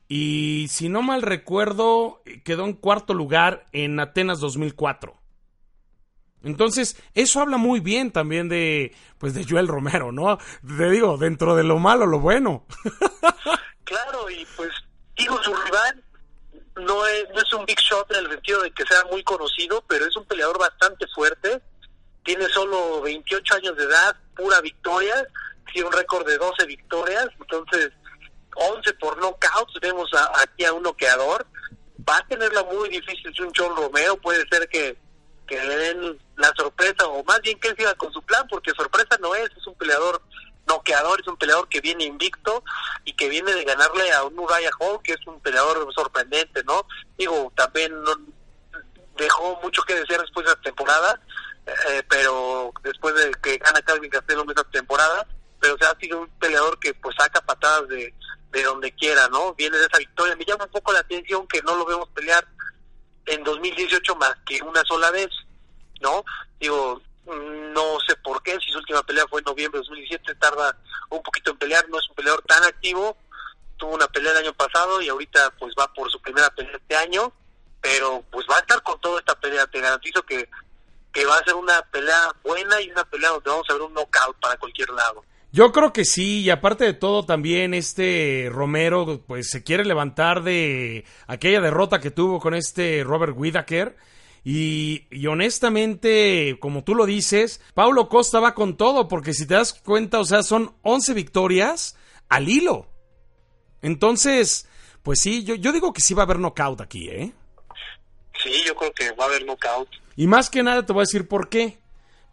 y 0.08 0.68
si 0.70 0.88
no 0.88 1.02
mal 1.02 1.22
recuerdo 1.22 2.22
quedó 2.44 2.66
en 2.66 2.74
cuarto 2.74 3.14
lugar 3.14 3.66
en 3.74 4.00
Atenas 4.00 4.40
2004. 4.40 5.25
Entonces, 6.46 6.96
eso 7.16 7.42
habla 7.42 7.58
muy 7.58 7.80
bien 7.80 8.12
también 8.12 8.48
de, 8.50 8.96
pues, 9.18 9.34
de 9.34 9.46
Joel 9.50 9.68
Romero, 9.68 10.12
¿no? 10.12 10.38
Te 10.78 10.90
digo, 10.92 11.18
dentro 11.18 11.56
de 11.56 11.64
lo 11.64 11.80
malo, 11.80 12.06
lo 12.06 12.20
bueno. 12.20 12.68
claro, 13.84 14.30
y 14.30 14.46
pues, 14.56 14.70
digo, 15.18 15.42
su 15.42 15.52
rival 15.52 16.04
no 16.76 17.08
es, 17.08 17.26
no 17.34 17.42
es 17.42 17.52
un 17.52 17.66
big 17.66 17.80
shot 17.80 18.12
en 18.12 18.26
el 18.26 18.30
sentido 18.30 18.62
de 18.62 18.70
que 18.72 18.86
sea 18.86 19.04
muy 19.12 19.24
conocido, 19.24 19.84
pero 19.88 20.06
es 20.06 20.16
un 20.16 20.26
peleador 20.26 20.60
bastante 20.60 21.08
fuerte. 21.16 21.64
Tiene 22.24 22.48
solo 22.50 23.02
28 23.02 23.56
años 23.56 23.76
de 23.76 23.86
edad, 23.86 24.16
pura 24.36 24.62
victoria, 24.62 25.28
tiene 25.74 25.88
un 25.88 25.94
récord 25.94 26.28
de 26.28 26.38
12 26.38 26.64
victorias, 26.68 27.28
entonces 27.40 27.92
11 28.56 28.94
por 28.94 29.18
knockouts, 29.18 29.80
vemos 29.82 30.12
aquí 30.44 30.64
a 30.64 30.74
un 30.74 30.84
noqueador. 30.84 31.48
Va 32.08 32.18
a 32.18 32.28
tenerla 32.28 32.64
muy 32.66 32.90
difícil 32.90 33.34
un 33.42 33.52
John 33.56 33.76
Romero, 33.76 34.16
puede 34.18 34.48
ser 34.48 34.70
que 34.70 35.05
que 35.46 35.64
le 35.64 35.76
den 35.76 36.20
la 36.38 36.52
sorpresa, 36.56 37.08
o 37.08 37.24
más 37.24 37.42
bien 37.42 37.60
que 37.60 37.70
él 37.70 37.76
siga 37.78 37.94
con 37.96 38.12
su 38.12 38.22
plan, 38.22 38.46
porque 38.50 38.72
sorpresa 38.72 39.18
no 39.22 39.34
es, 39.36 39.50
es 39.56 39.68
un 39.68 39.76
peleador 39.76 40.22
noqueador, 40.68 41.22
es 41.22 41.28
un 41.28 41.38
peleador 41.38 41.70
que 41.70 41.82
viene 41.82 42.06
invicto 42.06 42.64
y 43.04 43.14
que 43.14 43.30
viene 43.30 43.54
de 43.54 43.64
ganarle 43.64 44.12
a 44.12 44.24
un 44.24 44.38
Uriah 44.38 44.72
Hall, 44.80 45.02
que 45.04 45.14
es 45.14 45.28
un 45.28 45.40
peleador 45.40 45.88
sorprendente, 45.94 46.64
¿no? 46.64 46.88
Digo, 47.18 47.52
también 47.56 47.94
dejó 49.18 49.60
mucho 49.62 49.84
que 49.84 49.96
desear 49.96 50.22
después 50.22 50.46
de 50.46 50.54
la 50.54 50.62
temporada, 50.62 51.22
eh, 51.66 52.04
pero 52.10 52.74
después 52.84 53.16
de 53.16 53.32
que 53.42 53.58
gana 53.58 53.82
Calvin 53.82 54.10
Castelo 54.10 54.46
esa 54.52 54.64
temporada, 54.66 55.28
pero 55.60 55.76
o 55.76 55.78
sea, 55.78 55.92
ha 55.92 56.00
sido 56.00 56.22
un 56.22 56.30
peleador 56.40 56.80
que 56.80 56.94
pues 56.96 57.16
saca 57.18 57.42
patadas 57.42 57.88
de, 57.88 58.14
de 58.52 58.64
donde 58.64 58.92
quiera, 58.94 59.28
¿no? 59.30 59.54
Viene 59.54 59.78
de 59.78 59.86
esa 59.86 59.98
victoria. 59.98 60.36
Me 60.36 60.46
llama 60.46 60.66
un 60.66 60.72
poco 60.72 60.94
la 60.94 61.00
atención 61.00 61.48
que 61.48 61.62
no 61.62 61.76
lo 61.76 61.86
vemos 61.86 62.10
pelear 62.10 62.46
en 63.26 63.44
2018 63.44 64.16
más 64.16 64.36
que 64.46 64.62
una 64.62 64.84
sola 64.84 65.12
vez, 65.12 65.30
¿no? 66.02 66.24
Digo, 66.60 67.02
no 67.26 68.00
sé 68.08 68.16
por 68.18 68.42
qué, 68.44 68.58
si 68.60 68.72
su 68.72 68.78
última 68.78 69.04
pelea 69.04 69.26
fue 69.28 69.42
en 69.42 69.46
noviembre 69.46 69.80
de 69.80 69.86
2017, 69.86 70.36
tarda 70.36 70.78
un 71.10 71.22
poquito 71.24 71.52
en 71.52 71.58
pelear, 71.58 71.88
no 71.90 72.00
es 72.00 72.10
un 72.10 72.16
peleador 72.16 72.42
tan 72.44 72.64
activo, 72.64 73.18
tuvo 73.78 73.96
una 73.96 74.08
pelea 74.08 74.32
el 74.32 74.38
año 74.38 74.54
pasado 74.54 75.02
y 75.02 75.10
ahorita 75.10 75.52
pues 75.60 75.74
va 75.80 75.92
por 75.94 76.12
su 76.12 76.22
primera 76.22 76.50
pelea 76.52 76.78
este 76.78 76.96
año, 76.96 77.34
pero 77.82 78.24
pues 78.32 78.46
va 78.50 78.58
a 78.58 78.60
estar 78.60 78.82
con 78.84 79.00
toda 79.02 79.20
esta 79.20 79.40
pelea, 79.40 79.66
te 79.68 79.82
garantizo 79.82 80.24
que, 80.24 80.50
que 81.12 81.26
va 81.26 81.36
a 81.38 81.44
ser 81.44 81.56
una 81.56 81.82
pelea 81.84 82.32
buena 82.44 82.80
y 82.82 82.92
una 82.92 83.04
pelea 83.06 83.32
donde 83.32 83.50
vamos 83.50 83.70
a 83.70 83.74
ver 83.74 83.82
un 83.82 83.94
knockout 83.94 84.40
para 84.40 84.58
cualquier 84.58 84.90
lado. 84.90 85.24
Yo 85.56 85.72
creo 85.72 85.94
que 85.94 86.04
sí, 86.04 86.42
y 86.42 86.50
aparte 86.50 86.84
de 86.84 86.92
todo 86.92 87.26
también 87.26 87.74
este 87.74 88.50
Romero 88.52 89.24
pues 89.26 89.50
se 89.50 89.64
quiere 89.64 89.86
levantar 89.86 90.44
de 90.44 91.06
aquella 91.28 91.62
derrota 91.62 92.02
que 92.02 92.12
tuvo 92.12 92.42
con 92.42 92.56
este 92.56 93.06
Robert 93.06 93.36
Whittaker. 93.38 93.96
Y, 94.44 95.08
y, 95.12 95.28
honestamente, 95.28 96.58
como 96.60 96.84
tú 96.84 96.94
lo 96.94 97.06
dices, 97.06 97.62
Paulo 97.74 98.10
Costa 98.10 98.42
va 98.42 98.54
con 98.54 98.76
todo, 98.76 99.08
porque 99.08 99.34
si 99.34 99.48
te 99.48 99.54
das 99.54 99.72
cuenta, 99.72 100.20
o 100.20 100.26
sea, 100.26 100.44
son 100.44 100.76
11 100.82 101.14
victorias 101.14 101.96
al 102.28 102.50
hilo. 102.50 102.90
Entonces, 103.82 104.68
pues 105.04 105.22
sí, 105.22 105.46
yo, 105.46 105.56
yo 105.56 105.72
digo 105.72 105.94
que 105.94 106.02
sí 106.02 106.14
va 106.14 106.24
a 106.24 106.26
haber 106.26 106.40
knockout 106.40 106.82
aquí, 106.82 107.08
¿eh? 107.08 107.32
Sí, 108.44 108.52
yo 108.68 108.76
creo 108.76 108.92
que 108.92 109.14
va 109.14 109.24
a 109.24 109.28
haber 109.28 109.46
knockout. 109.46 109.88
Y 110.18 110.28
más 110.28 110.50
que 110.50 110.64
nada 110.64 110.86
te 110.86 110.92
voy 110.92 111.04
a 111.04 111.08
decir 111.08 111.30
por 111.30 111.48
qué. 111.48 111.80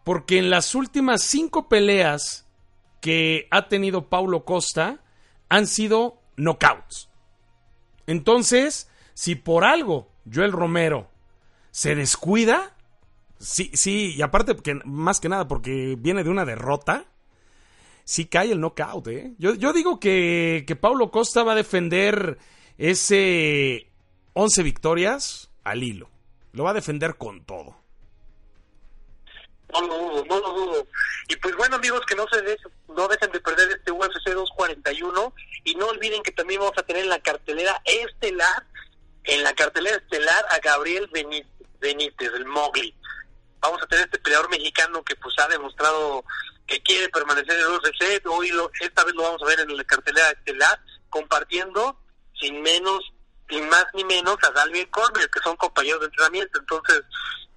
Porque 0.03 0.39
en 0.39 0.49
las 0.49 0.75
últimas 0.75 1.23
cinco 1.23 1.69
peleas 1.69 2.42
que 3.03 3.49
ha 3.51 3.67
tenido 3.67 4.07
Paulo 4.07 4.45
Costa 4.45 5.03
han 5.49 5.67
sido 5.67 6.21
knockouts. 6.37 7.09
Entonces, 8.07 8.89
si 9.13 9.35
por 9.35 9.65
algo 9.65 10.09
Joel 10.33 10.53
Romero 10.53 11.09
se 11.69 11.95
descuida, 11.95 12.77
sí, 13.37 13.71
sí, 13.73 14.15
y 14.15 14.21
aparte, 14.21 14.55
que, 14.55 14.75
más 14.85 15.19
que 15.19 15.27
nada 15.27 15.49
porque 15.49 15.97
viene 15.99 16.23
de 16.23 16.29
una 16.29 16.45
derrota, 16.45 17.05
sí 18.05 18.27
cae 18.27 18.53
el 18.53 18.61
knockout, 18.61 19.07
¿eh? 19.09 19.33
Yo, 19.37 19.53
yo 19.53 19.73
digo 19.73 19.99
que, 19.99 20.63
que 20.65 20.77
Paulo 20.77 21.11
Costa 21.11 21.43
va 21.43 21.51
a 21.51 21.55
defender 21.55 22.37
ese 22.77 23.91
11 24.31 24.63
victorias 24.63 25.51
al 25.65 25.83
hilo. 25.83 26.09
Lo 26.53 26.63
va 26.63 26.69
a 26.69 26.75
defender 26.75 27.17
con 27.17 27.43
todo. 27.43 27.82
No 29.73 29.81
lo 29.81 29.97
dudo, 29.97 30.25
no 30.25 30.39
lo 30.39 30.53
dudo. 30.53 30.87
Y 31.27 31.35
pues 31.37 31.55
bueno, 31.55 31.77
amigos, 31.77 32.01
que 32.05 32.15
no 32.15 32.25
se 32.27 32.57
no 32.89 33.07
dejen 33.07 33.31
de 33.31 33.39
perder 33.39 33.71
este 33.71 33.91
UFC 33.91 34.29
241 34.29 35.33
y 35.63 35.75
no 35.75 35.87
olviden 35.87 36.21
que 36.21 36.31
también 36.31 36.59
vamos 36.59 36.77
a 36.77 36.83
tener 36.83 37.03
en 37.03 37.09
la 37.09 37.21
cartelera 37.21 37.81
estelar, 37.85 38.67
en 39.23 39.43
la 39.43 39.53
cartelera 39.53 39.97
estelar 39.97 40.45
a 40.51 40.59
Gabriel 40.59 41.09
Benítez, 41.79 42.31
el 42.35 42.45
Mowgli. 42.45 42.95
Vamos 43.61 43.81
a 43.81 43.87
tener 43.87 44.05
este 44.05 44.19
peleador 44.19 44.49
mexicano 44.49 45.03
que 45.03 45.15
pues 45.15 45.33
ha 45.39 45.47
demostrado 45.47 46.23
que 46.67 46.81
quiere 46.83 47.09
permanecer 47.09 47.57
en 47.57 47.61
el 47.61 47.73
UFC. 47.73 48.25
Hoy 48.27 48.49
lo, 48.49 48.69
esta 48.79 49.03
vez 49.03 49.15
lo 49.15 49.23
vamos 49.23 49.41
a 49.41 49.45
ver 49.45 49.59
en 49.61 49.75
la 49.75 49.83
cartelera 49.85 50.29
estelar 50.31 50.79
compartiendo 51.09 51.97
sin 52.39 52.61
menos 52.61 53.13
ni 53.49 53.61
más 53.61 53.85
ni 53.93 54.03
menos 54.03 54.37
a 54.43 54.51
Dalvin 54.51 54.85
Cormier, 54.87 55.29
que 55.29 55.39
son 55.41 55.55
compañeros 55.57 56.01
de 56.01 56.07
entrenamiento. 56.07 56.59
Entonces, 56.59 57.03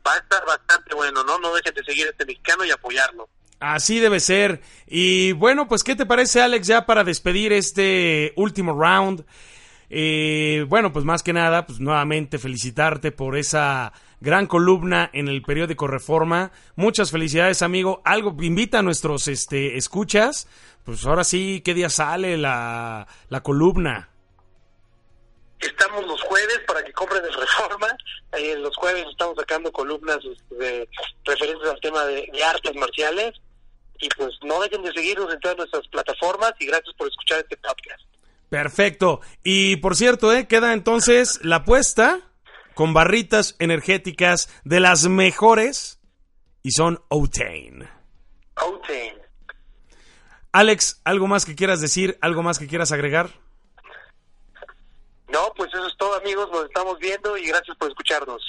va 0.07 0.15
a 0.15 0.19
estar 0.19 0.45
bastante 0.47 0.95
bueno, 0.95 1.25
¿no? 1.25 1.39
No 1.39 1.55
dejen 1.55 1.75
de 1.75 1.85
seguir 1.85 2.07
a 2.07 2.11
este 2.11 2.25
mexicano 2.25 2.65
y 2.65 2.71
apoyarlo. 2.71 3.29
Así 3.59 4.01
debe 4.01 4.21
ser. 4.21 4.61
Y 4.87 5.33
bueno, 5.33 5.67
pues, 5.67 5.83
¿qué 5.83 5.97
te 5.97 6.07
parece, 6.07 6.43
Alex, 6.43 6.67
ya 6.67 6.87
para 6.87 7.05
despedir 7.05 7.53
este 7.53 8.33
último 8.37 8.79
round? 8.79 9.25
Eh, 9.89 10.65
bueno, 10.69 10.93
pues 10.93 11.05
más 11.05 11.23
que 11.23 11.33
nada, 11.33 11.67
pues 11.67 11.81
nuevamente 11.81 12.39
felicitarte 12.39 13.13
por 13.13 13.37
esa 13.37 13.93
gran 14.21 14.47
columna 14.47 15.11
en 15.13 15.29
el 15.29 15.43
periódico 15.43 15.87
Reforma. 15.87 16.51
Muchas 16.75 17.11
felicidades, 17.11 17.63
amigo. 17.63 18.03
Algo 18.05 18.37
invita 18.43 18.81
a 18.81 18.83
nuestros 18.83 19.29
este, 19.29 19.77
escuchas. 19.77 20.49
Pues 20.85 21.05
ahora 21.07 21.25
sí, 21.25 21.63
¿qué 21.65 21.75
día 21.75 21.89
sale 21.89 22.37
la, 22.37 23.07
la 23.29 23.43
columna? 23.43 24.11
Estamos 25.59 26.07
los 26.07 26.23
jueves 26.37 26.61
para 26.67 26.85
que 26.85 26.93
compren 26.93 27.25
el 27.25 27.33
Reforma. 27.33 27.89
Eh, 28.33 28.57
los 28.59 28.77
jueves 28.77 29.07
estamos 29.11 29.37
sacando 29.37 29.73
columnas 29.73 30.19
este, 30.19 30.55
de, 30.55 30.89
referentes 31.25 31.69
al 31.69 31.81
tema 31.81 32.05
de, 32.05 32.31
artes 32.45 32.75
marciales. 32.75 33.35
Y 33.99 34.09
pues 34.11 34.35
no 34.43 34.61
dejen 34.61 34.83
de 34.83 34.93
seguirnos 34.93 35.33
en 35.33 35.41
todas 35.41 35.57
nuestras 35.57 35.89
plataformas 35.89 36.53
y 36.59 36.67
gracias 36.67 36.95
por 36.99 37.09
escuchar 37.09 37.39
este 37.39 37.57
podcast. 37.57 38.03
Perfecto. 38.51 39.21
Y 39.43 39.77
por 39.77 39.97
cierto, 39.97 40.33
¿eh? 40.35 40.47
queda 40.47 40.75
entonces 40.75 41.41
la 41.43 41.57
apuesta 41.57 42.21
con 42.75 42.93
barritas 42.93 43.57
energéticas 43.59 44.51
de 44.65 44.81
las 44.81 45.09
mejores 45.09 45.99
y 46.63 46.73
son 46.73 47.03
Otane. 47.09 47.89
Otane. 48.57 49.23
Alex, 50.53 51.01
¿algo 51.05 51.27
más 51.27 51.47
que 51.47 51.55
quieras 51.55 51.81
decir? 51.81 52.19
¿Algo 52.21 52.43
más 52.43 52.59
que 52.59 52.67
quieras 52.67 52.93
agregar? 52.93 53.31
No, 55.37 55.53
pues 55.55 55.69
eso 55.75 55.87
es 55.87 55.95
todo 55.99 56.17
amigos, 56.17 56.49
nos 56.51 56.65
estamos 56.65 56.99
viendo 56.99 57.37
y 57.37 57.47
gracias 57.47 57.77
por 57.77 57.91
escucharnos. 57.91 58.43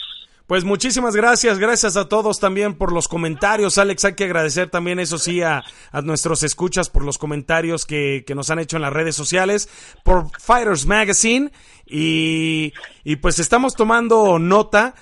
Pues 0.45 0.63
muchísimas 0.63 1.17
gracias, 1.17 1.59
gracias 1.59 1.97
a 1.97 2.07
todos 2.07 2.39
también 2.39 2.75
por 2.75 2.93
los 2.93 3.09
comentarios. 3.09 3.77
Alex, 3.77 4.05
hay 4.05 4.15
que 4.15 4.23
agradecer 4.23 4.69
también, 4.69 4.97
eso 4.97 5.17
sí, 5.17 5.41
a, 5.41 5.65
nuestros 6.03 6.43
escuchas 6.43 6.89
por 6.89 7.03
los 7.03 7.17
comentarios 7.17 7.85
que, 7.85 8.23
que, 8.25 8.35
nos 8.35 8.51
han 8.51 8.59
hecho 8.59 8.77
en 8.77 8.83
las 8.83 8.93
redes 8.93 9.17
sociales, 9.17 9.67
por 10.05 10.29
Fighters 10.39 10.85
Magazine. 10.85 11.51
Y, 11.85 12.71
y 13.03 13.17
pues 13.17 13.39
estamos 13.39 13.73
tomando 13.75 14.39
nota. 14.39 14.95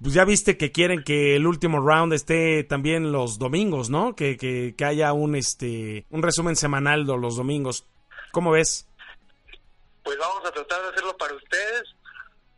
Pues 0.00 0.14
ya 0.14 0.24
viste 0.24 0.56
que 0.56 0.72
quieren 0.72 1.04
que 1.04 1.36
el 1.36 1.46
último 1.46 1.80
round 1.80 2.14
esté 2.14 2.64
también 2.64 3.12
los 3.12 3.38
domingos, 3.38 3.90
¿no? 3.90 4.16
Que, 4.16 4.38
que, 4.38 4.74
que 4.74 4.84
haya 4.86 5.12
un, 5.12 5.36
este, 5.36 6.06
un 6.08 6.22
resumen 6.22 6.56
semanal 6.56 7.04
de 7.04 7.18
los 7.18 7.36
domingos. 7.36 7.84
¿Cómo 8.32 8.52
ves? 8.52 8.88
Pues 10.06 10.18
vamos 10.18 10.46
a 10.46 10.52
tratar 10.52 10.80
de 10.82 10.88
hacerlo 10.90 11.16
para 11.16 11.34
ustedes, 11.34 11.82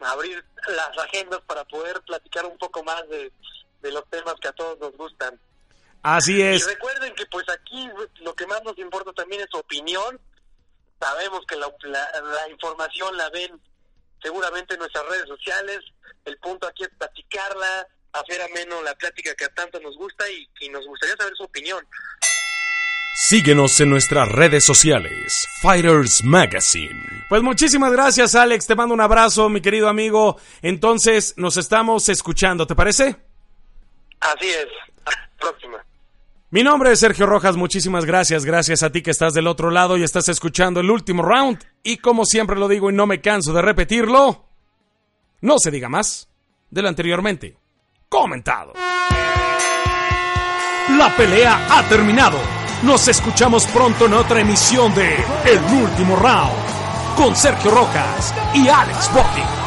abrir 0.00 0.44
las 0.66 0.98
agendas 0.98 1.40
para 1.46 1.64
poder 1.64 1.98
platicar 2.02 2.44
un 2.44 2.58
poco 2.58 2.84
más 2.84 3.08
de, 3.08 3.32
los 3.90 4.04
temas 4.10 4.34
que 4.38 4.48
a 4.48 4.52
todos 4.52 4.78
nos 4.78 4.94
gustan. 4.98 5.40
Así 6.02 6.42
es. 6.42 6.60
Y 6.60 6.68
recuerden 6.68 7.14
que 7.14 7.24
pues 7.24 7.48
aquí 7.48 7.88
lo 8.20 8.34
que 8.34 8.46
más 8.46 8.62
nos 8.64 8.76
importa 8.76 9.14
también 9.14 9.40
es 9.40 9.54
opinión. 9.54 10.20
Sabemos 11.00 11.40
que 11.46 11.56
la, 11.56 11.72
la, 11.84 12.50
información 12.50 13.16
la 13.16 13.30
ven 13.30 13.58
seguramente 14.22 14.74
en 14.74 14.80
nuestras 14.80 15.06
redes 15.06 15.26
sociales. 15.26 15.80
El 16.26 16.36
punto 16.40 16.66
aquí 16.66 16.82
es 16.82 16.90
platicarla, 16.98 17.88
hacer 18.12 18.42
ameno 18.42 18.82
la 18.82 18.94
plática 18.94 19.34
que 19.34 19.46
a 19.46 19.54
tanto 19.54 19.80
nos 19.80 19.96
gusta 19.96 20.30
y, 20.30 20.46
y 20.60 20.68
nos 20.68 20.84
gustaría 20.86 21.16
saber 21.16 21.34
su 21.34 21.44
opinión. 21.44 21.82
Síguenos 23.20 23.80
en 23.80 23.90
nuestras 23.90 24.28
redes 24.28 24.64
sociales, 24.64 25.44
Fighters 25.60 26.22
Magazine. 26.22 27.02
Pues 27.28 27.42
muchísimas 27.42 27.90
gracias 27.90 28.36
Alex, 28.36 28.68
te 28.68 28.76
mando 28.76 28.94
un 28.94 29.00
abrazo 29.00 29.48
mi 29.48 29.60
querido 29.60 29.88
amigo. 29.88 30.36
Entonces 30.62 31.34
nos 31.36 31.56
estamos 31.56 32.08
escuchando, 32.08 32.64
¿te 32.64 32.76
parece? 32.76 33.16
Así 34.20 34.46
es, 34.46 34.68
hasta 35.04 35.10
la 35.20 35.30
próxima. 35.36 35.78
Mi 36.50 36.62
nombre 36.62 36.92
es 36.92 37.00
Sergio 37.00 37.26
Rojas, 37.26 37.56
muchísimas 37.56 38.04
gracias, 38.04 38.44
gracias 38.44 38.84
a 38.84 38.92
ti 38.92 39.02
que 39.02 39.10
estás 39.10 39.34
del 39.34 39.48
otro 39.48 39.72
lado 39.72 39.96
y 39.96 40.04
estás 40.04 40.28
escuchando 40.28 40.78
el 40.78 40.88
último 40.88 41.24
round. 41.24 41.58
Y 41.82 41.96
como 41.96 42.24
siempre 42.24 42.54
lo 42.54 42.68
digo 42.68 42.88
y 42.88 42.94
no 42.94 43.08
me 43.08 43.20
canso 43.20 43.52
de 43.52 43.62
repetirlo, 43.62 44.44
no 45.40 45.58
se 45.58 45.72
diga 45.72 45.88
más 45.88 46.28
de 46.70 46.82
lo 46.82 46.88
anteriormente 46.88 47.56
comentado. 48.08 48.74
La 50.96 51.14
pelea 51.16 51.66
ha 51.68 51.82
terminado. 51.88 52.67
Nos 52.82 53.08
escuchamos 53.08 53.66
pronto 53.66 54.06
en 54.06 54.14
otra 54.14 54.40
emisión 54.40 54.94
de 54.94 55.16
El 55.44 55.82
Último 55.82 56.14
Round 56.14 57.16
con 57.16 57.34
Sergio 57.34 57.72
Rojas 57.72 58.32
y 58.54 58.68
Alex 58.68 59.12
Botti. 59.12 59.57